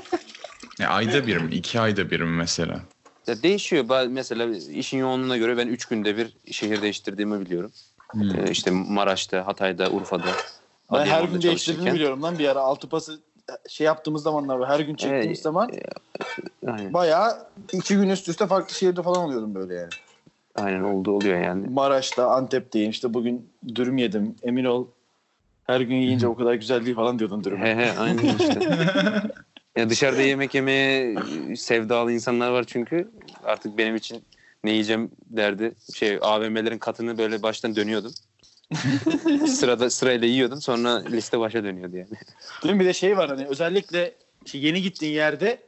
Ya 0.79 0.89
ayda 0.89 1.27
bir 1.27 1.37
mi? 1.37 1.55
iki 1.55 1.79
ayda 1.79 2.11
bir 2.11 2.19
mi 2.19 2.37
mesela? 2.37 2.79
Ya 3.27 3.43
değişiyor. 3.43 4.07
Mesela 4.09 4.55
işin 4.71 4.97
yoğunluğuna 4.97 5.37
göre 5.37 5.57
ben 5.57 5.67
üç 5.67 5.85
günde 5.85 6.17
bir 6.17 6.37
şehir 6.51 6.81
değiştirdiğimi 6.81 7.39
biliyorum. 7.39 7.71
Hmm. 8.11 8.35
Ee, 8.35 8.51
işte 8.51 8.71
Maraş'ta, 8.71 9.47
Hatay'da, 9.47 9.89
Urfa'da. 9.91 10.31
Ben 10.93 11.05
her 11.05 11.23
gün 11.23 11.41
değiştirdiğini 11.41 11.51
çalışırken. 11.57 11.95
biliyorum 11.95 12.23
lan 12.23 12.39
bir 12.39 12.47
ara. 12.47 12.59
Altı 12.59 12.89
pası 12.89 13.19
şey 13.69 13.85
yaptığımız 13.85 14.23
zamanlar 14.23 14.69
her 14.69 14.79
gün 14.79 14.95
çektiğimiz 14.95 15.25
Evet. 15.25 15.43
zaman 15.43 15.71
Aynen, 16.67 16.93
bayağı 16.93 17.47
iki 17.73 17.95
gün 17.95 18.09
üst 18.09 18.29
üste 18.29 18.47
farklı 18.47 18.75
şehirde 18.75 19.03
falan 19.03 19.23
oluyordum 19.23 19.55
böyle 19.55 19.75
yani. 19.75 19.89
aynen 20.55 20.81
oldu 20.81 21.11
oluyor 21.11 21.41
yani. 21.41 21.67
Maraş'ta, 21.69 22.27
Antep'teyim 22.27 22.89
işte 22.91 23.13
bugün 23.13 23.49
dürüm 23.75 23.97
yedim. 23.97 24.35
Emin 24.43 24.65
ol 24.65 24.87
her 25.69 25.81
gün 25.81 25.95
yiyince 25.95 26.27
o 26.27 26.35
kadar 26.35 26.53
güzel 26.53 26.85
değil 26.85 26.95
falan 26.95 27.19
diyordun 27.19 27.43
dürüm. 27.43 27.61
He 27.61 27.75
he 27.75 27.91
aynen 27.99 28.37
işte. 28.39 28.59
ya 29.77 29.89
dışarıda 29.89 30.21
yemek 30.21 30.55
yemeye 30.55 31.15
sevdalı 31.55 32.11
insanlar 32.11 32.51
var 32.51 32.63
çünkü. 32.63 33.11
Artık 33.43 33.77
benim 33.77 33.95
için 33.95 34.23
ne 34.63 34.71
yiyeceğim 34.71 35.11
derdi. 35.25 35.71
Şey 35.93 36.19
AVM'lerin 36.21 36.77
katını 36.77 37.17
böyle 37.17 37.43
baştan 37.43 37.75
dönüyordum. 37.75 38.11
Sırada 39.47 39.89
sırayla 39.89 40.27
yiyordum. 40.27 40.61
Sonra 40.61 41.03
liste 41.05 41.39
başa 41.39 41.63
dönüyordu 41.63 41.97
yani. 41.97 42.09
Değil 42.63 42.73
mi? 42.73 42.79
Bir 42.79 42.85
de 42.85 42.93
şey 42.93 43.17
var 43.17 43.29
hani 43.29 43.45
özellikle 43.45 44.13
şey 44.45 44.61
yeni 44.61 44.81
gittiğin 44.81 45.13
yerde 45.13 45.59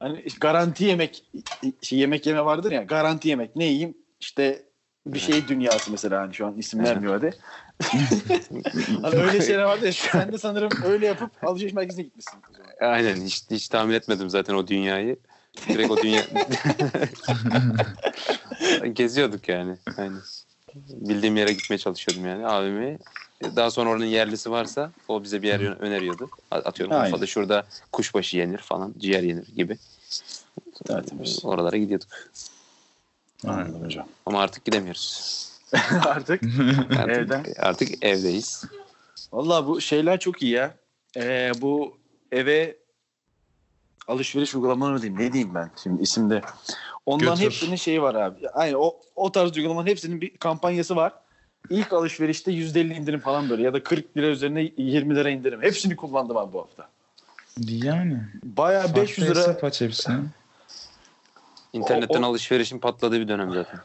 hani 0.00 0.24
garanti 0.40 0.84
yemek 0.84 1.24
şey 1.82 1.98
yemek 1.98 2.26
yeme 2.26 2.44
vardır 2.44 2.72
ya 2.72 2.82
garanti 2.82 3.28
yemek 3.28 3.56
ne 3.56 3.64
yiyeyim 3.64 3.94
işte 4.20 4.62
bir 5.06 5.18
şey 5.18 5.48
dünyası 5.48 5.90
mesela 5.90 6.20
hani 6.20 6.34
şu 6.34 6.46
an 6.46 6.58
isim 6.58 6.84
vermiyor 6.84 7.14
hadi. 7.14 7.34
hani 9.02 9.14
öyle 9.14 9.46
şeyler 9.46 9.62
vardı 9.62 9.86
ya 9.86 9.92
sen 9.92 10.32
de 10.32 10.38
sanırım 10.38 10.70
öyle 10.84 11.06
yapıp 11.06 11.44
alışveriş 11.44 11.74
merkezine 11.74 12.02
gitmişsin. 12.02 12.38
Aynen 12.80 13.16
hiç, 13.16 13.42
hiç 13.50 13.68
tahmin 13.68 13.94
etmedim 13.94 14.30
zaten 14.30 14.54
o 14.54 14.66
dünyayı. 14.66 15.16
Direkt 15.68 15.90
o 15.90 15.96
dünya... 15.96 16.22
Geziyorduk 18.92 19.48
yani. 19.48 19.76
Aynen. 19.96 20.20
Bildiğim 20.74 21.36
yere 21.36 21.52
gitmeye 21.52 21.78
çalışıyordum 21.78 22.26
yani 22.26 22.46
AVM'ye. 22.46 22.98
Daha 23.56 23.70
sonra 23.70 23.90
oranın 23.90 24.04
yerlisi 24.04 24.50
varsa 24.50 24.92
o 25.08 25.22
bize 25.22 25.42
bir 25.42 25.48
yer 25.48 25.60
öneriyordu. 25.60 26.30
Atıyorum 26.50 26.96
Aynen. 26.96 27.06
Urfa'da 27.06 27.26
şurada 27.26 27.66
kuşbaşı 27.92 28.36
yenir 28.36 28.58
falan, 28.58 28.94
ciğer 28.98 29.22
yenir 29.22 29.46
gibi. 29.56 29.78
Tertemiz. 30.86 31.44
Oralara 31.44 31.76
gidiyorduk. 31.76 32.08
Anladım 33.48 33.84
hocam. 33.84 34.06
Ama 34.26 34.40
artık 34.40 34.64
gidemiyoruz. 34.64 35.44
Artık 36.04 36.42
Artık, 36.98 37.08
Evden. 37.08 37.44
Artık 37.58 38.04
evdeyiz. 38.04 38.64
Valla 39.32 39.66
bu 39.66 39.80
şeyler 39.80 40.20
çok 40.20 40.42
iyi 40.42 40.52
ya. 40.52 40.74
Ee, 41.16 41.52
bu 41.60 41.96
eve 42.32 42.76
alışveriş 44.08 44.54
uygulamaları 44.54 45.02
diyeyim. 45.02 45.20
Ne 45.20 45.32
diyeyim 45.32 45.54
ben 45.54 45.70
şimdi 45.82 46.02
isimde. 46.02 46.42
Onların 47.06 47.34
Götür. 47.38 47.44
hepsinin 47.44 47.76
şeyi 47.76 48.02
var 48.02 48.14
abi. 48.14 48.48
Aynen 48.48 48.74
o, 48.74 48.96
o 49.16 49.32
tarz 49.32 49.56
uygulamaların 49.56 49.90
hepsinin 49.90 50.20
bir 50.20 50.36
kampanyası 50.36 50.96
var. 50.96 51.12
İlk 51.70 51.92
alışverişte 51.92 52.52
%50 52.52 52.94
indirim 52.94 53.20
falan 53.20 53.50
böyle 53.50 53.62
ya 53.62 53.72
da 53.72 53.82
40 53.82 54.16
lira 54.16 54.26
üzerine 54.26 54.72
20 54.76 55.14
lira 55.14 55.30
indirim. 55.30 55.62
Hepsini 55.62 55.96
kullandım 55.96 56.36
abi 56.36 56.52
bu 56.52 56.58
hafta. 56.60 56.88
Yani. 57.66 58.20
Bayağı 58.44 58.96
500 58.96 59.28
Farklı 59.28 59.40
lira. 59.40 59.48
hesap 59.48 59.64
aç 59.64 59.80
hepsini. 59.80 60.16
İnternetten 61.78 62.22
O- 62.22 62.26
o- 62.26 62.30
alışverişin 62.30 62.78
patladığı 62.78 63.20
bir 63.20 63.28
dönem 63.28 63.52
zaten. 63.52 63.80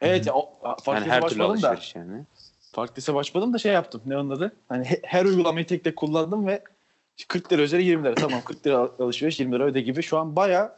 Evet 0.00 0.28
o, 0.32 0.48
farklı 0.62 0.92
Yani 0.92 1.04
her 1.10 1.28
türlü 1.28 1.42
açmadım 1.42 1.62
da. 1.62 1.68
alışveriş 1.68 1.94
yani. 1.94 2.24
Farklı 2.72 2.96
hesap 2.96 3.16
açmadım 3.16 3.52
da 3.52 3.58
şey 3.58 3.72
yaptım. 3.72 4.02
Ne 4.06 4.18
onun 4.18 4.30
adı? 4.30 4.52
Hani 4.68 4.84
he- 4.84 5.00
her 5.04 5.24
uygulamayı 5.24 5.66
tek 5.66 5.84
tek 5.84 5.96
kullandım 5.96 6.46
ve 6.46 6.62
40 7.28 7.52
lira 7.52 7.62
üzeri 7.62 7.84
20 7.84 8.04
lira. 8.04 8.14
Tamam 8.28 8.40
40 8.44 8.66
lira 8.66 8.76
alışveriş 8.98 9.40
20 9.40 9.54
lira 9.54 9.64
öde 9.64 9.80
gibi. 9.80 10.02
Şu 10.02 10.18
an 10.18 10.36
bayağı 10.36 10.72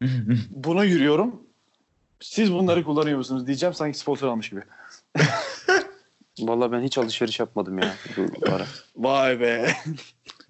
buna 0.50 0.84
yürüyorum. 0.84 1.42
Siz 2.20 2.52
bunları 2.52 2.84
kullanıyor 2.84 3.18
musunuz 3.18 3.46
diyeceğim 3.46 3.74
sanki 3.74 3.98
sponsor 3.98 4.28
almış 4.28 4.50
gibi. 4.50 4.60
Vallahi 6.40 6.72
ben 6.72 6.80
hiç 6.82 6.98
alışveriş 6.98 7.40
yapmadım 7.40 7.78
ya 7.78 7.94
bu 8.16 8.52
ara. 8.52 8.66
Vay 8.96 9.40
be. 9.40 9.70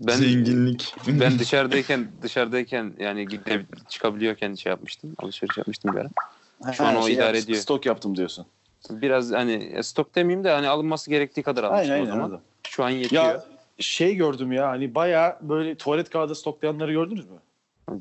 Ben 0.00 0.12
Zenginlik. 0.16 0.94
ben 1.08 1.38
dışarıdayken 1.38 2.08
dışarıdayken 2.22 2.92
yani 2.98 3.28
gidip 3.28 3.90
çıkabiliyorken 3.90 4.54
şey 4.54 4.70
yapmıştım. 4.70 5.14
Alışveriş 5.18 5.58
yapmıştım 5.58 5.94
bir 5.94 6.00
ara. 6.00 6.72
Şu 6.72 6.86
an 6.86 6.96
o 6.96 7.08
idare 7.08 7.36
yap- 7.36 7.44
ediyor. 7.44 7.58
Stok 7.58 7.86
yaptım 7.86 8.16
diyorsun. 8.16 8.46
Biraz 8.90 9.32
hani 9.32 9.84
stok 9.84 10.14
demeyeyim 10.14 10.44
de 10.44 10.50
hani 10.50 10.68
alınması 10.68 11.10
gerektiği 11.10 11.42
kadar 11.42 11.64
almıştım 11.64 11.92
Aynen 11.92 11.92
o 11.92 11.94
aynen 12.02 12.10
zaman. 12.10 12.24
anladım. 12.24 12.40
Şu 12.68 12.84
an 12.84 12.90
yetiyor. 12.90 13.24
Ya 13.24 13.44
şey 13.78 14.14
gördüm 14.16 14.52
ya 14.52 14.68
hani 14.68 14.94
bayağı 14.94 15.36
böyle 15.40 15.74
tuvalet 15.74 16.10
kağıdı 16.10 16.34
stoklayanları 16.34 16.92
gördünüz 16.92 17.24
mü? 17.30 17.36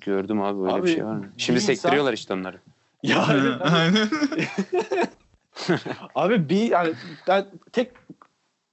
Gördüm 0.02 0.42
abi 0.42 0.62
öyle 0.64 0.72
Abi, 0.74 0.84
bir 0.88 0.94
şey 0.96 1.06
var 1.06 1.16
mı? 1.16 1.30
Şimdi 1.38 1.58
insan- 1.60 1.74
sektiriyorlar 1.74 2.14
işte 2.14 2.34
onları. 2.34 2.58
Ya. 3.04 3.24
Aynen. 3.26 3.60
Abi 6.16 6.50
bir 6.50 6.62
yani 6.72 6.94
ben 7.28 7.46
tek 7.72 7.92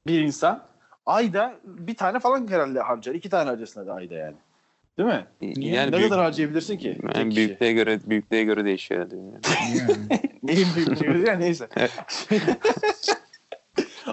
bir 0.06 0.20
insan 0.20 0.62
ayda 1.10 1.54
bir 1.64 1.94
tane 1.94 2.20
falan 2.20 2.48
herhalde 2.48 2.80
harcar. 2.80 3.14
iki 3.14 3.30
tane 3.30 3.50
harcasın 3.50 3.80
hadi 3.80 3.92
ayda 3.92 4.14
yani. 4.14 4.36
Değil 4.98 5.08
mi? 5.08 5.26
Yani 5.40 5.92
ne 5.92 5.96
büyük, 5.96 6.10
kadar 6.10 6.24
harcayabilirsin 6.24 6.76
ki? 6.78 6.98
yani 7.14 7.36
büyüklüğe 7.36 7.72
göre 7.72 8.00
büyüklüğe 8.06 8.44
göre 8.44 8.64
değişiyor 8.64 9.00
herhalde. 9.00 9.16
Yani. 9.16 9.38
Yani. 9.78 10.20
Neyin 10.42 10.68
büyüklüğü 10.76 11.26
ya 11.26 11.34
neyse. 11.34 11.68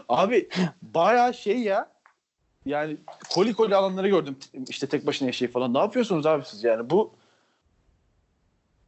Abi 0.10 0.50
bayağı 0.82 1.34
şey 1.34 1.60
ya. 1.60 1.90
Yani 2.66 2.98
koli 3.30 3.54
koli 3.54 3.76
alanları 3.76 4.08
gördüm. 4.10 4.38
İşte 4.70 4.88
tek 4.88 5.08
başına 5.08 5.26
yaşayıp 5.26 5.54
falan. 5.54 5.74
Ne 5.74 5.78
yapıyorsunuz 5.78 6.26
abi 6.26 6.46
siz 6.46 6.64
yani? 6.64 6.90
Bu 6.90 7.14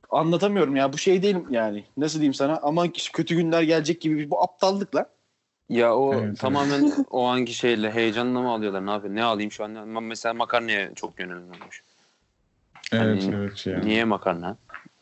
anlatamıyorum 0.10 0.76
ya. 0.76 0.94
Bu 0.94 0.98
şey 0.98 1.24
değil 1.24 1.38
yani. 1.50 1.84
Nasıl 1.98 2.20
diyeyim 2.20 2.34
sana? 2.34 2.60
Aman 2.64 2.94
kötü 3.14 3.36
günler 3.36 3.62
gelecek 3.62 4.02
gibi 4.02 4.18
bir- 4.18 4.30
bu 4.32 4.44
aptallıkla. 4.44 5.10
Ya 5.70 5.96
o 5.96 6.14
Evet, 6.14 6.24
evet. 6.26 6.40
tamamen 6.40 6.94
o 7.10 7.26
anki 7.28 7.54
şeyle 7.54 7.92
heyecanla 7.92 8.42
mı 8.42 8.52
alıyorlar 8.52 8.86
ne 8.86 8.92
yapıyor? 8.92 9.16
Ne 9.16 9.24
alayım 9.24 9.52
şu 9.52 9.64
an? 9.64 9.72
Mesela 10.04 10.34
makarnaya 10.34 10.96
çok 10.96 11.20
yönelim 11.20 11.44
olmuş. 11.44 11.84
Evet 12.92 13.24
Hani 13.24 13.36
evet 13.36 13.68
yani. 13.68 13.86
Niye 13.86 14.04
makarna? 14.06 14.58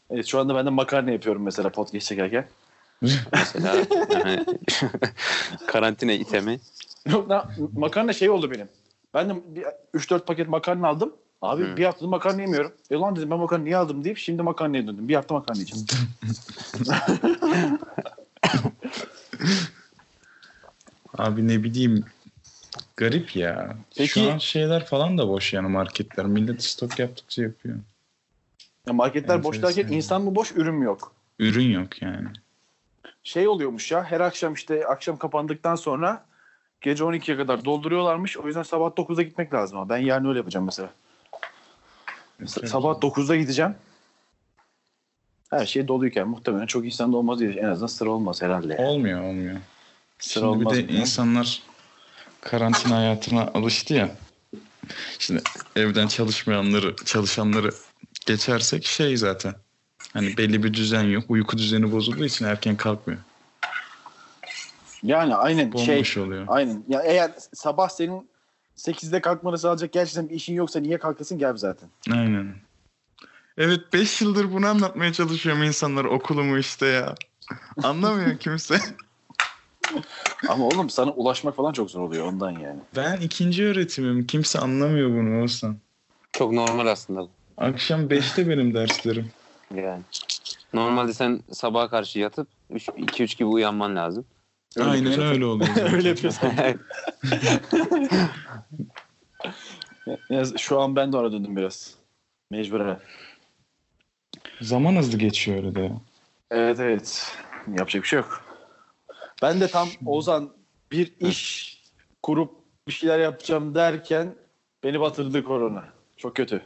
Evet 0.09 0.25
şu 0.25 0.39
anda 0.39 0.55
ben 0.55 0.65
de 0.65 0.69
makarna 0.69 1.11
yapıyorum 1.11 1.43
mesela 1.43 1.69
podcast 1.69 2.07
çekerken. 2.07 2.47
Mesela 3.33 3.75
yani, 4.13 4.45
karantina 5.67 6.11
itemi. 6.11 6.59
Yok 7.09 7.29
lan 7.29 7.45
makarna 7.75 8.13
şey 8.13 8.29
oldu 8.29 8.51
benim. 8.51 8.69
Ben 9.13 9.29
de 9.29 9.35
bir- 9.47 9.65
3-4 9.93 10.25
paket 10.25 10.49
makarna 10.49 10.87
aldım. 10.87 11.13
Abi 11.41 11.63
Hı. 11.63 11.77
bir 11.77 11.85
haftadır 11.85 12.07
makarna 12.07 12.41
yemiyorum. 12.41 12.71
E 12.91 12.95
lan 12.95 13.15
dedim 13.15 13.31
ben 13.31 13.39
makarna 13.39 13.63
niye 13.63 13.77
aldım 13.77 14.03
deyip 14.03 14.17
şimdi 14.17 14.41
makarnaya 14.41 14.87
döndüm. 14.87 15.07
Bir 15.07 15.15
hafta 15.15 15.33
makarna 15.33 15.59
yiyeceğim. 15.61 15.87
Abi 21.17 21.47
ne 21.47 21.63
bileyim 21.63 22.05
garip 22.97 23.35
ya. 23.35 23.75
Peki- 23.97 24.09
Şu 24.09 24.31
an 24.31 24.37
şeyler 24.37 24.85
falan 24.85 25.17
da 25.17 25.27
boş 25.27 25.53
yani 25.53 25.67
marketler. 25.67 26.25
Millet 26.25 26.63
stok 26.63 26.99
yaptıkça 26.99 27.41
yapıyor. 27.43 27.75
Ya 28.87 28.93
marketler 28.93 29.43
boş 29.43 29.61
derken 29.63 29.87
insan 29.87 30.21
mı 30.21 30.35
boş 30.35 30.51
ürün 30.51 30.81
yok? 30.81 31.13
Ürün 31.39 31.69
yok 31.71 32.01
yani. 32.01 32.27
Şey 33.23 33.47
oluyormuş 33.47 33.91
ya 33.91 34.03
her 34.03 34.19
akşam 34.21 34.53
işte 34.53 34.87
akşam 34.87 35.17
kapandıktan 35.17 35.75
sonra 35.75 36.25
gece 36.81 37.03
12'ye 37.03 37.37
kadar 37.37 37.65
dolduruyorlarmış. 37.65 38.37
O 38.37 38.47
yüzden 38.47 38.63
sabah 38.63 38.95
9'da 38.95 39.21
gitmek 39.23 39.53
lazım. 39.53 39.77
ama 39.77 39.89
Ben 39.89 39.97
yarın 39.97 40.25
öyle 40.29 40.37
yapacağım 40.39 40.65
mesela. 40.65 40.89
S- 42.45 42.67
Sabah 42.67 43.01
9'da 43.01 43.35
gideceğim. 43.35 43.75
Her 45.49 45.65
şey 45.65 45.87
doluyken 45.87 46.27
muhtemelen 46.27 46.65
çok 46.65 46.85
insan 46.85 47.13
da 47.13 47.17
olmaz 47.17 47.39
diye. 47.39 47.51
En 47.51 47.65
azından 47.65 47.87
sıra 47.87 48.09
olmaz 48.09 48.41
herhalde. 48.41 48.75
Olmuyor 48.77 49.21
olmuyor. 49.21 49.57
Sıra 50.19 50.53
Şimdi 50.53 50.65
bir 50.65 50.69
de 50.69 50.93
ya? 50.93 50.99
insanlar 50.99 51.61
karantina 52.41 52.95
hayatına 52.97 53.41
alıştı 53.41 53.93
ya. 53.93 54.15
Şimdi 55.19 55.41
evden 55.75 56.07
çalışmayanları, 56.07 56.95
çalışanları 57.05 57.69
geçersek 58.25 58.85
şey 58.85 59.17
zaten. 59.17 59.55
Hani 60.13 60.37
belli 60.37 60.63
bir 60.63 60.73
düzen 60.73 61.03
yok. 61.03 61.23
Uyku 61.29 61.57
düzeni 61.57 61.91
bozulduğu 61.91 62.25
için 62.25 62.45
erken 62.45 62.77
kalkmıyor. 62.77 63.19
Yani 65.03 65.35
aynen 65.35 65.71
şey 65.71 65.95
Bomboş 65.95 66.17
oluyor. 66.17 66.45
aynen. 66.47 66.83
Ya 66.87 67.01
eğer 67.01 67.31
sabah 67.53 67.89
senin 67.89 68.29
8'de 68.77 69.21
kalkmanı 69.21 69.57
sağlayacak 69.57 69.93
gerçekten 69.93 70.29
bir 70.29 70.35
işin 70.35 70.53
yoksa 70.53 70.79
niye 70.79 70.97
kalkasın 70.97 71.37
gel 71.37 71.57
zaten. 71.57 71.89
Aynen. 72.11 72.55
Evet 73.57 73.93
5 73.93 74.21
yıldır 74.21 74.51
bunu 74.53 74.67
anlatmaya 74.67 75.13
çalışıyorum 75.13 75.63
insanlar 75.63 76.05
okulumu 76.05 76.57
işte 76.57 76.85
ya. 76.85 77.15
Anlamıyor 77.83 78.37
kimse. 78.37 78.79
Ama 80.49 80.65
oğlum 80.65 80.89
sana 80.89 81.11
ulaşmak 81.11 81.55
falan 81.55 81.73
çok 81.73 81.91
zor 81.91 82.01
oluyor 82.01 82.25
ondan 82.25 82.51
yani. 82.51 82.79
Ben 82.95 83.17
ikinci 83.21 83.65
öğretimim. 83.65 84.27
Kimse 84.27 84.59
anlamıyor 84.59 85.09
bunu 85.09 85.43
olsan. 85.43 85.77
Çok 86.31 86.53
normal 86.53 86.87
aslında. 86.87 87.27
Akşam 87.57 88.01
5'te 88.09 88.49
benim 88.49 88.73
derslerim. 88.73 89.31
Yani. 89.75 90.03
Normalde 90.73 91.13
sen 91.13 91.41
sabaha 91.51 91.89
karşı 91.89 92.19
yatıp 92.19 92.47
2-3 92.71 93.37
gibi 93.37 93.45
uyanman 93.45 93.95
lazım. 93.95 94.25
Öyle 94.77 94.89
Aynen 94.89 95.09
yapıyorsan- 95.11 95.33
öyle 95.33 95.45
oluyor. 95.45 95.69
Öyle 95.93 96.07
yapıyorsan. 96.09 96.51
Ya, 100.29 100.45
Şu 100.57 100.79
an 100.81 100.95
ben 100.95 101.13
de 101.13 101.17
ona 101.17 101.31
döndüm 101.31 101.55
biraz. 101.55 101.95
Mecburen. 102.51 102.99
Zaman 104.61 104.95
hızlı 104.95 105.17
geçiyor 105.17 105.57
öyle 105.57 105.75
de 105.75 105.81
ya. 105.81 105.91
Evet 106.51 106.79
evet. 106.79 107.35
Yapacak 107.67 108.03
bir 108.03 108.07
şey 108.07 108.17
yok. 108.19 108.46
Ben 109.41 109.61
de 109.61 109.67
tam 109.67 109.89
Ozan 110.05 110.49
bir 110.91 111.13
iş 111.19 111.77
kurup 112.23 112.51
bir 112.87 112.93
şeyler 112.93 113.19
yapacağım 113.19 113.75
derken 113.75 114.35
beni 114.83 114.99
batırdı 114.99 115.43
korona. 115.43 115.85
Çok 116.17 116.35
kötü. 116.35 116.61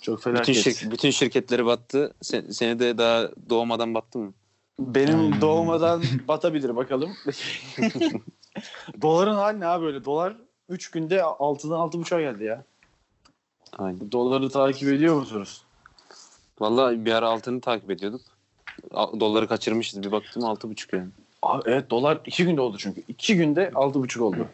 Çok 0.00 0.18
bütün, 0.18 0.30
felaket. 0.30 0.56
şir- 0.56 0.90
bütün 0.90 1.10
şirketleri 1.10 1.66
battı. 1.66 2.14
Sen, 2.22 2.50
seni 2.50 2.78
de 2.78 2.98
daha 2.98 3.30
doğmadan 3.50 3.94
battı 3.94 4.18
mı? 4.18 4.32
Benim 4.78 5.18
Aynen. 5.18 5.40
doğmadan 5.40 6.02
batabilir 6.28 6.76
bakalım. 6.76 7.16
Doların 9.02 9.34
hali 9.34 9.60
ne 9.60 9.66
abi 9.66 9.84
böyle? 9.84 10.04
Dolar 10.04 10.36
3 10.68 10.90
günde 10.90 11.18
6'dan 11.18 11.88
6.5'a 11.88 12.20
geldi 12.20 12.44
ya. 12.44 12.64
Aynen. 13.78 14.12
Doları 14.12 14.50
takip 14.50 14.88
ediyor 14.88 15.16
musunuz? 15.16 15.62
Vallahi 16.60 17.04
bir 17.04 17.12
ara 17.12 17.28
altını 17.28 17.60
takip 17.60 17.90
ediyorduk. 17.90 18.20
Doları 19.20 19.48
kaçırmışız. 19.48 20.02
Bir 20.02 20.12
baktım 20.12 20.42
6,5 20.42 20.96
yani. 20.96 21.08
Aa, 21.42 21.60
evet 21.66 21.90
dolar 21.90 22.20
2 22.26 22.44
günde 22.44 22.60
oldu 22.60 22.76
çünkü. 22.78 23.02
2 23.08 23.36
günde 23.36 23.70
6.5 23.74 24.20
oldu. 24.20 24.48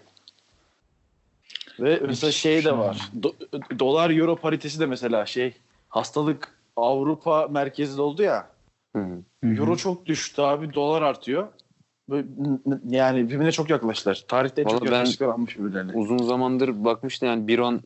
Ve 1.80 2.00
mesela 2.06 2.32
şey 2.32 2.64
de 2.64 2.78
var. 2.78 3.10
Do- 3.20 3.78
dolar 3.78 4.10
euro 4.10 4.36
paritesi 4.36 4.80
de 4.80 4.86
mesela 4.86 5.26
şey 5.26 5.54
hastalık 5.88 6.54
Avrupa 6.76 7.48
merkezli 7.48 8.00
oldu 8.00 8.22
ya. 8.22 8.48
Hı 8.96 9.02
hı. 9.02 9.22
Euro 9.56 9.76
çok 9.76 10.06
düştü 10.06 10.42
abi 10.42 10.74
dolar 10.74 11.02
artıyor. 11.02 11.48
Böyle, 12.10 12.28
yani 12.88 13.30
birbirine 13.30 13.52
çok 13.52 13.70
yaklaştılar. 13.70 14.24
Tarihte 14.28 14.62
en 14.62 14.64
çok 14.66 14.74
Vallahi 14.74 14.90
ben- 14.90 14.96
yaklaşıklar 14.96 15.28
almış 15.28 15.58
birbirlerine. 15.58 15.92
Uzun 15.92 16.18
zamandır 16.18 16.84
bakmıştı 16.84 17.26
yani 17.26 17.48
1.10 17.48 17.80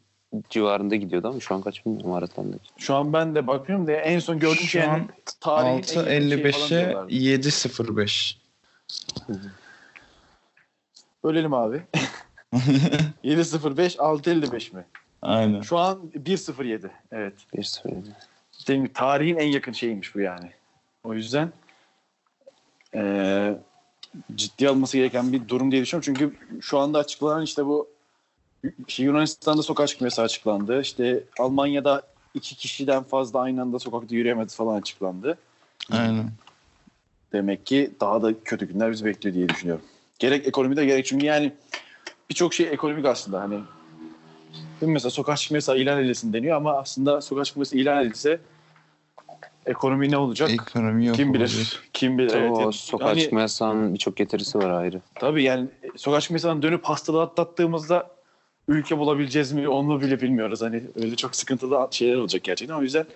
civarında 0.50 0.96
gidiyordu 0.96 1.28
ama 1.28 1.40
şu 1.40 1.54
an 1.54 1.60
kaç 1.62 1.86
bilmiyorum 1.86 2.12
aratandı. 2.12 2.56
Şu 2.78 2.94
an 2.94 3.12
ben 3.12 3.34
de 3.34 3.46
bakıyorum 3.46 3.86
da 3.86 3.92
en 3.92 4.18
son 4.18 4.38
gördüğüm 4.38 4.56
Şu 4.56 4.66
şey 4.66 4.82
yani 4.82 4.90
an 4.90 5.08
tarihin 5.40 6.06
en 6.06 6.22
yakın 6.28 6.50
şeyi 6.66 6.84
falan 6.84 7.08
6.55'e 7.08 7.10
diyorlardı. 7.10 7.14
7.05. 7.14 8.36
Bölelim 11.24 11.54
abi. 11.54 11.82
7.05 12.54 13.96
6.55 13.96 14.76
mi? 14.76 14.84
Aynen. 15.22 15.60
Şu 15.60 15.78
an 15.78 15.98
1.07. 16.24 16.90
Evet. 17.12 17.34
1-0. 17.56 17.94
Dediğim 18.62 18.88
tarihin 18.92 19.36
en 19.36 19.46
yakın 19.46 19.72
şeyiymiş 19.72 20.14
bu 20.14 20.20
yani. 20.20 20.50
O 21.04 21.14
yüzden 21.14 21.52
eee 22.94 23.58
ciddi 24.34 24.68
alması 24.68 24.96
gereken 24.96 25.32
bir 25.32 25.48
durum 25.48 25.72
diye 25.72 25.82
düşünüyorum. 25.82 26.14
Çünkü 26.14 26.36
şu 26.60 26.78
anda 26.78 26.98
açıklanan 26.98 27.42
işte 27.42 27.66
bu 27.66 27.88
işte 28.88 29.02
Yunanistan'da 29.02 29.62
sokağa 29.62 29.86
çıkma 29.86 30.06
yasağı 30.06 30.24
açıklandı. 30.24 30.80
İşte 30.80 31.24
Almanya'da 31.38 32.02
iki 32.34 32.56
kişiden 32.56 33.02
fazla 33.02 33.40
aynı 33.40 33.62
anda 33.62 33.78
sokakta 33.78 34.14
yürüyemedi 34.14 34.52
falan 34.54 34.80
açıklandı. 34.80 35.38
Aynen. 35.92 36.30
Demek 37.32 37.66
ki 37.66 37.90
daha 38.00 38.22
da 38.22 38.34
kötü 38.44 38.68
günler 38.68 38.90
bizi 38.92 39.04
bekliyor 39.04 39.34
diye 39.34 39.48
düşünüyorum. 39.48 39.84
Gerek 40.18 40.46
ekonomide 40.46 40.86
gerek 40.86 41.06
çünkü 41.06 41.26
yani 41.26 41.52
birçok 42.30 42.54
şey 42.54 42.66
ekonomik 42.66 43.04
aslında 43.06 43.40
hani 43.40 43.54
değil 44.80 44.90
mi? 44.90 44.92
mesela 44.92 45.10
sokağa 45.10 45.36
çıkma 45.36 45.56
yasağı 45.56 45.78
ilan 45.78 46.04
edilsin 46.04 46.32
deniyor 46.32 46.56
ama 46.56 46.72
aslında 46.78 47.20
sokağa 47.20 47.44
çıkma 47.44 47.60
yasağı 47.60 47.78
ilan 47.78 48.06
edilse 48.06 48.40
ekonomi 49.66 50.10
ne 50.10 50.16
olacak? 50.16 50.50
Ekonomi 50.50 51.06
yok. 51.06 51.16
Kim 51.16 51.34
bilir? 51.34 51.40
olacak. 51.40 51.84
Kim 51.92 52.18
bilir? 52.18 52.28
Tabii 52.28 52.42
Evet, 52.42 52.56
o 52.56 52.60
yani- 52.60 52.72
sokağa 52.72 53.06
hani- 53.06 53.20
çıkma 53.20 53.40
yasağının 53.40 53.94
birçok 53.94 54.16
getirisi 54.16 54.58
var 54.58 54.70
ayrı. 54.70 55.00
Tabii 55.14 55.42
yani 55.42 55.68
sokağa 55.96 56.20
çıkma 56.20 56.34
yasağından 56.34 56.62
dönüp 56.62 56.84
hastalığı 56.84 57.22
atlattığımızda 57.22 58.13
ülke 58.68 58.98
bulabileceğiz 58.98 59.52
mi 59.52 59.68
onu 59.68 60.00
bile 60.00 60.20
bilmiyoruz. 60.20 60.62
Hani 60.62 60.82
öyle 60.96 61.16
çok 61.16 61.36
sıkıntılı 61.36 61.88
şeyler 61.90 62.16
olacak 62.16 62.44
gerçekten. 62.44 62.74
O 62.76 62.82
yüzden 62.82 63.06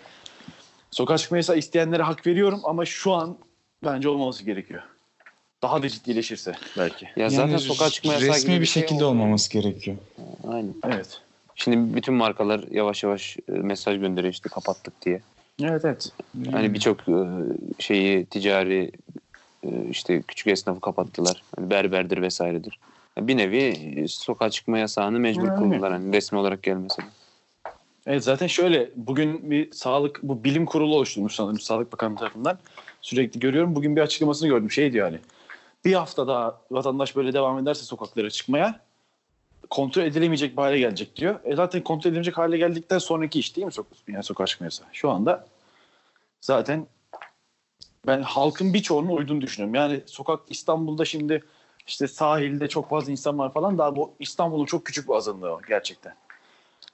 sokağa 0.91 1.19
çıkma 1.19 1.37
yasağı 1.37 1.59
isteyenlere 1.59 2.03
hak 2.03 2.27
veriyorum 2.27 2.61
ama 2.65 2.85
şu 2.85 3.13
an 3.13 3.37
bence 3.85 4.09
olmaması 4.09 4.45
gerekiyor. 4.45 4.83
Daha 5.63 5.83
da 5.83 5.89
ciddileşirse 5.89 6.53
belki. 6.79 7.05
Ya 7.05 7.13
Yani 7.17 7.31
zaten 7.35 7.57
sokağa 7.57 7.91
çıkma 7.91 8.13
yasağı 8.13 8.29
resmi 8.29 8.51
gibi 8.53 8.61
bir 8.61 8.67
şey 8.67 8.83
şekilde 8.83 9.05
oldu. 9.05 9.11
olmaması 9.11 9.51
gerekiyor. 9.53 9.97
Aynen. 10.49 10.75
Evet. 10.85 11.21
Şimdi 11.55 11.97
bütün 11.97 12.15
markalar 12.15 12.65
yavaş 12.71 13.03
yavaş 13.05 13.37
e, 13.49 13.53
mesaj 13.53 14.01
gönderiyor 14.01 14.33
işte 14.33 14.49
kapattık 14.49 15.03
diye. 15.03 15.21
Evet 15.63 15.85
evet. 15.85 16.13
Hani 16.53 16.75
birçok 16.75 17.09
e, 17.09 17.15
şeyi 17.79 18.27
ticari 18.27 18.91
e, 19.65 19.69
işte 19.91 20.23
küçük 20.23 20.47
esnafı 20.47 20.81
kapattılar. 20.81 21.43
Hani 21.57 21.71
berberdir 21.71 22.23
vesairedir. 22.23 22.79
Bir 23.21 23.37
nevi 23.37 23.65
e, 23.97 24.09
sokağa 24.09 24.51
çıkma 24.51 24.79
yasağını 24.79 25.19
mecbur 25.19 25.47
Yani. 25.47 25.59
kıldılar 25.59 25.93
hani 25.93 26.13
resmi 26.17 26.39
olarak 26.39 26.63
gelmese 26.63 27.03
de. 27.03 27.07
Evet 28.07 28.25
zaten 28.25 28.47
şöyle 28.47 28.91
bugün 28.97 29.51
bir 29.51 29.73
sağlık 29.73 30.21
bu 30.23 30.45
bilim 30.45 30.67
kurulu 30.67 30.97
oluşturmuş 30.97 31.35
sanırım 31.35 31.61
Sağlık 31.61 31.93
Bakanlığı 31.93 32.17
tarafından. 32.17 32.59
Sürekli 33.01 33.41
görüyorum. 33.41 33.75
Bugün 33.75 33.97
bir 33.97 34.01
açıklamasını 34.01 34.49
gördüm. 34.49 34.71
Şey 34.71 34.93
diyor 34.93 35.07
hani. 35.07 35.19
Bir 35.85 35.95
hafta 35.95 36.27
daha 36.27 36.61
vatandaş 36.71 37.17
böyle 37.17 37.33
devam 37.33 37.59
ederse 37.59 37.85
sokaklara 37.85 38.31
çıkmaya 38.31 38.81
kontrol 39.71 40.03
edilemeyecek 40.03 40.57
bir 40.57 40.63
hale 40.63 40.79
gelecek 40.79 41.17
diyor. 41.17 41.41
E 41.45 41.57
zaten 41.57 41.83
kontrol 41.83 42.11
edilemeyecek 42.11 42.39
hale 42.39 42.59
geldikten 42.59 42.99
sonraki 42.99 43.39
iş 43.39 43.57
değil 43.57 43.65
mi 43.65 43.73
sok 43.73 43.87
yani 44.09 44.23
sokağa 44.23 44.47
çıkma 44.47 44.65
yasağı? 44.65 44.87
Şu 44.93 45.11
anda 45.11 45.47
zaten 46.41 46.87
ben 48.07 48.23
halkın 48.23 48.75
birçoğunun 48.75 49.17
uyduğunu 49.17 49.41
düşünüyorum. 49.41 49.75
Yani 49.75 50.01
sokak 50.07 50.41
İstanbul'da 50.49 51.05
şimdi 51.05 51.45
işte 51.88 52.09
sahilde 52.09 52.68
çok 52.68 52.90
fazla 52.90 53.12
insan 53.12 53.38
var 53.38 53.53
falan 53.53 53.79
daha 53.79 53.96
bu 53.96 54.14
İstanbul'un 54.18 54.64
çok 54.64 54.85
küçük 54.85 55.09
bir 55.09 55.14
azınlığı 55.14 55.53
o 55.53 55.61
gerçekten. 55.68 56.14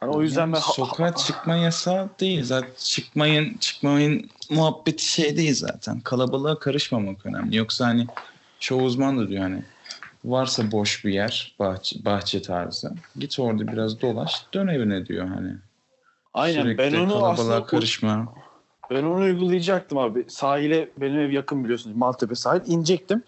Hani 0.01 0.11
o 0.11 0.23
yüzden 0.23 0.53
ben 0.53 0.59
sokağa 0.59 1.15
çıkma 1.15 1.57
yasağı 1.57 2.09
değil. 2.21 2.45
Zaten 2.45 2.71
çıkmayın 2.77 3.59
çıkmayın 3.59 4.31
muhabbeti 4.51 5.05
şey 5.05 5.37
değil 5.37 5.55
zaten. 5.55 6.01
Kalabalığa 6.01 6.59
karışmamak 6.59 7.27
önemli. 7.27 7.57
Yoksa 7.57 7.87
hani 7.87 8.07
çoğu 8.61 8.83
uzman 8.83 9.19
da 9.19 9.29
diyor 9.29 9.43
hani 9.43 9.63
varsa 10.25 10.73
boş 10.73 11.05
bir 11.05 11.13
yer 11.13 11.55
bahçe, 11.59 12.05
bahçe 12.05 12.43
tarzı 12.43 12.93
git 13.17 13.39
orada 13.39 13.69
biraz 13.69 14.01
dolaş 14.01 14.47
dön 14.55 14.67
evine 14.67 15.07
diyor 15.07 15.29
hani. 15.29 15.53
Aynen 16.35 16.63
Sürekli 16.63 16.79
ben 16.79 16.95
onu 16.95 17.13
kalabalığa 17.13 17.33
aslında 17.33 17.67
karışma. 17.67 18.35
Ben 18.91 19.03
onu 19.03 19.25
uygulayacaktım 19.25 19.99
abi. 19.99 20.25
Sahile 20.29 20.89
benim 20.97 21.19
ev 21.19 21.31
yakın 21.31 21.65
biliyorsunuz. 21.65 21.97
Maltepe 21.97 22.35
sahil. 22.35 22.61
İnecektim. 22.67 23.23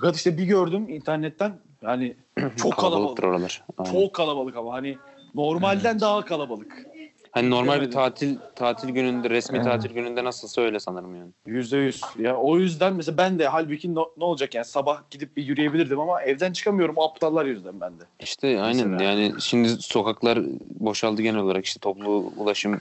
Fakat 0.00 0.16
işte 0.16 0.38
bir 0.38 0.44
gördüm 0.44 0.88
internetten. 0.88 1.52
Yani 1.82 2.16
çok 2.56 2.76
kalabalık. 2.76 3.24
Oralar. 3.24 3.62
Aynen. 3.78 3.92
Çok 3.92 4.14
kalabalık 4.14 4.56
ama 4.56 4.72
hani 4.72 4.98
normalden 5.34 6.00
daha 6.00 6.24
kalabalık. 6.24 6.86
Hani 7.32 7.50
normal 7.50 7.80
bir 7.80 7.90
tatil 7.90 8.36
tatil 8.56 8.88
gününde, 8.88 9.30
resmi 9.30 9.56
Evet. 9.56 9.64
tatil 9.64 9.90
gününde 9.90 10.24
nasılsa 10.24 10.62
öyle 10.62 10.80
sanırım 10.80 11.14
yani. 11.14 11.30
Yüzde 11.46 11.76
yüz. 11.76 12.02
Ya 12.18 12.36
o 12.36 12.58
yüzden 12.58 12.94
mesela 12.94 13.16
ben 13.18 13.38
de 13.38 13.46
halbuki 13.48 13.94
no- 13.94 14.10
ne 14.16 14.24
olacak 14.24 14.54
yani 14.54 14.64
sabah 14.64 15.02
gidip 15.10 15.36
bir 15.36 15.44
yürüyebilirdim 15.46 16.00
ama 16.00 16.22
evden 16.22 16.52
çıkamıyorum 16.52 16.98
aptallar 16.98 17.44
yüzünden 17.44 17.80
ben 17.80 17.92
de. 17.98 18.02
İşte 18.20 18.60
aynen 18.60 18.88
Mesela. 18.88 19.10
yani 19.10 19.34
şimdi 19.40 19.68
sokaklar 19.68 20.38
boşaldı 20.80 21.22
genel 21.22 21.40
olarak 21.40 21.64
işte 21.64 21.80
toplu 21.80 22.32
ulaşım 22.36 22.80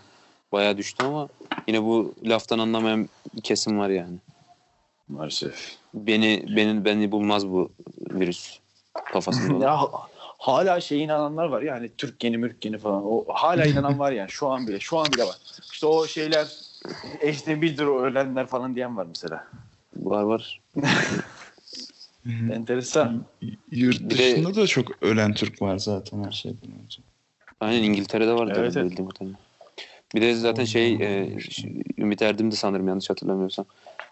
bayağı 0.52 0.78
düştü 0.78 1.06
ama 1.06 1.28
yine 1.68 1.84
bu 1.84 2.16
laftan 2.24 2.60
anlamayan 2.60 3.10
kesim 3.44 3.80
var 3.80 3.90
yani. 3.90 4.18
Maalesef. 5.10 5.76
Beni 5.94 6.46
beni 6.56 6.86
beni 6.86 7.12
bulmaz 7.12 7.48
bu 7.48 7.72
virüs 8.12 8.60
kafasında. 8.94 9.64
ya 9.66 9.82
ha- 9.82 10.08
hala 10.38 10.82
şey 10.82 11.04
inananlar 11.04 11.46
var 11.46 11.62
yani 11.62 11.90
Türk 11.98 12.24
yeni 12.24 12.38
mürk 12.38 12.66
yeni 12.66 12.78
falan. 12.78 13.04
O 13.06 13.26
hala 13.28 13.66
inanan 13.66 14.00
var 14.00 14.12
yani 14.12 14.30
şu 14.30 14.48
an 14.48 14.68
bile. 14.68 14.80
Şu 14.80 14.98
an 14.98 15.06
bile 15.12 15.24
var. 15.24 15.38
İşte 15.74 15.86
o 15.86 16.08
şeyler 16.08 16.48
ecnebidir 17.22 17.86
o 17.86 18.02
ölenler 18.02 18.48
falan 18.48 18.76
diyen 18.76 18.98
var 18.98 19.06
mesela. 19.06 19.48
var 19.96 20.24
var. 20.24 20.62
Enteresan. 22.52 23.26
Yurt 23.72 24.00
Bir 24.00 24.10
de- 24.10 24.10
dışında 24.10 24.56
da 24.56 24.68
çok 24.68 25.04
ölen 25.04 25.34
Türk 25.34 25.62
var 25.62 25.78
zaten 25.78 26.24
her 26.24 26.32
şeyden 26.32 26.72
önce. 26.84 27.02
Aynen 27.60 27.84
İngiltere'de 27.84 28.34
var 28.34 28.48
Evet, 28.56 28.78
evet. 28.78 28.92
bildiğim 28.92 29.10
kadarıyla. 29.10 29.40
Bir 30.16 30.22
de 30.22 30.36
zaten 30.36 30.66
şey 30.66 30.94
e, 30.94 31.38
Ümit 31.98 32.22
Erdem 32.22 32.52
de 32.52 32.56
sanırım 32.56 32.88
yanlış 32.88 33.10
hatırlamıyorsam. 33.10 33.66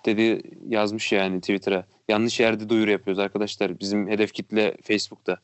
Dedi 0.05 0.41
yazmış 0.67 1.11
yani 1.11 1.39
Twitter'a. 1.41 1.85
Yanlış 2.09 2.39
yerde 2.39 2.69
duyuru 2.69 2.91
yapıyoruz 2.91 3.19
arkadaşlar. 3.19 3.79
Bizim 3.79 4.07
hedef 4.09 4.33
kitle 4.33 4.77
Facebook'ta. 4.83 5.37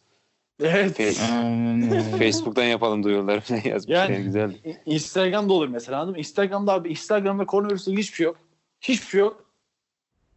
Evet. 0.59 0.99
Fe-. 0.99 2.17
Facebook'tan 2.19 2.63
yapalım 2.63 3.03
duyuruları 3.03 3.41
falan 3.41 3.61
yazmış. 3.65 3.95
Yani- 3.95 4.13
Yani, 4.13 4.23
güzel. 4.23 4.57
Instagram'da 4.85 5.53
olur 5.53 5.67
mesela 5.67 5.97
anladın 5.97 6.11
mı? 6.11 6.19
Instagram'da 6.19 6.73
abi 6.73 6.89
Instagram 6.89 7.39
ve 7.39 7.45
koronavirüsle 7.45 7.91
hiçbir 7.91 8.15
şey 8.15 8.23
yok. 8.25 8.37
Hiçbir 8.81 9.07
şey 9.07 9.19
yok. 9.19 9.45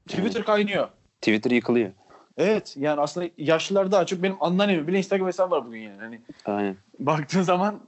Twitter 0.09 0.45
kaynıyor. 0.45 0.89
Twitter 1.21 1.51
yıkılıyor. 1.51 1.91
Evet 2.37 2.75
yani 2.79 3.01
aslında 3.01 3.29
yaşlılar 3.39 3.93
daha 3.93 4.07
çok 4.07 4.23
benim 4.23 4.37
anneannemin 4.41 4.87
bile 4.87 4.99
Instagram 4.99 5.27
hesabı 5.27 5.51
var 5.51 5.67
bugün 5.67 5.79
yani. 5.81 6.01
Hani 6.01 6.21
Aynen. 6.45 6.77
baktığın 6.99 7.43
zaman 7.43 7.81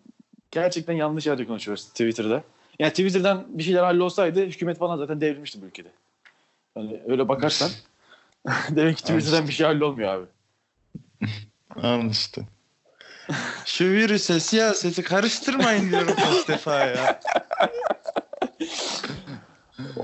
gerçekten 0.50 0.92
yanlış 0.94 1.26
yerde 1.26 1.46
konuşuyoruz 1.46 1.84
Twitter'da. 1.88 2.42
Yani 2.78 2.90
Twitter'dan 2.90 3.46
bir 3.48 3.62
şeyler 3.62 3.82
hallolsaydı 3.82 4.46
hükümet 4.46 4.78
falan 4.78 4.96
zaten 4.96 5.20
devrilmişti 5.20 5.62
bu 5.62 5.66
ülkede. 5.66 5.88
Hani 6.78 7.00
öyle 7.06 7.28
bakarsan 7.28 7.70
demek 8.70 8.96
ki 8.96 9.02
Twitter'dan 9.02 9.48
bir 9.48 9.52
şey 9.52 9.66
hallolmuyor 9.66 10.14
abi. 10.14 10.26
Al 11.82 12.10
işte. 12.10 12.42
Şu 13.64 13.84
virüse 13.84 14.40
siyaseti 14.40 15.02
karıştırmayın 15.02 15.90
diyorum 15.90 16.14
kaç 16.16 16.48
defa 16.48 16.74
ya. 16.84 17.20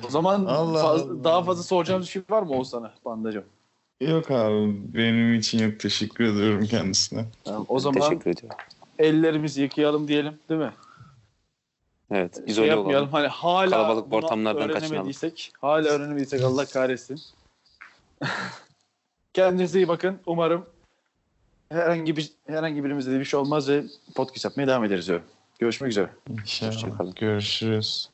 O 0.07 0.09
zaman 0.11 0.45
Allah 0.45 0.83
faz- 0.83 1.03
Allah. 1.03 1.25
daha 1.25 1.43
fazla 1.45 1.63
soracağımız 1.63 2.07
bir 2.07 2.13
şey 2.13 2.23
var 2.31 2.43
mı 2.43 2.51
Oğuzhan'a 2.51 2.95
bandacım? 3.05 3.45
Yok 4.01 4.31
abi 4.31 4.75
benim 4.95 5.35
için 5.35 5.69
yok 5.69 5.81
teşekkür 5.81 6.25
ediyorum 6.25 6.67
kendisine. 6.67 7.25
Tamam, 7.45 7.65
o 7.69 7.79
zaman 7.81 8.01
Teşekkür 8.01 8.31
ediyorum. 8.31 8.57
ellerimizi 8.99 9.63
yıkayalım 9.63 10.09
diyelim 10.09 10.39
değil 10.49 10.61
mi? 10.61 10.73
Evet. 12.15 12.35
şey 12.37 12.45
İzole 12.47 12.67
yapmayalım. 12.67 12.95
olalım. 12.95 13.13
Hani 13.13 13.27
hala 13.27 13.71
Kalabalık 13.71 14.13
ortamlardan 14.13 14.71
öğrenemediysek, 14.71 15.53
hala 15.61 15.89
öğrenemediysek 15.89 16.43
Allah 16.43 16.67
kahretsin. 16.67 17.21
Kendinize 19.33 19.79
iyi 19.79 19.89
bakın. 19.89 20.19
Umarım 20.27 20.67
herhangi 21.69 22.17
bir 22.17 22.33
herhangi 22.47 22.85
birimizde 22.85 23.13
de 23.13 23.21
bir 23.21 23.25
şey 23.25 23.41
olmaz 23.41 23.69
ve 23.69 23.85
podcast 24.15 24.45
yapmaya 24.45 24.67
devam 24.67 24.85
ederiz 24.85 25.09
diyorum. 25.09 25.25
Görüşmek 25.59 25.91
üzere. 25.91 26.11
İnşallah. 26.31 27.17
Görüşürüz. 27.17 28.14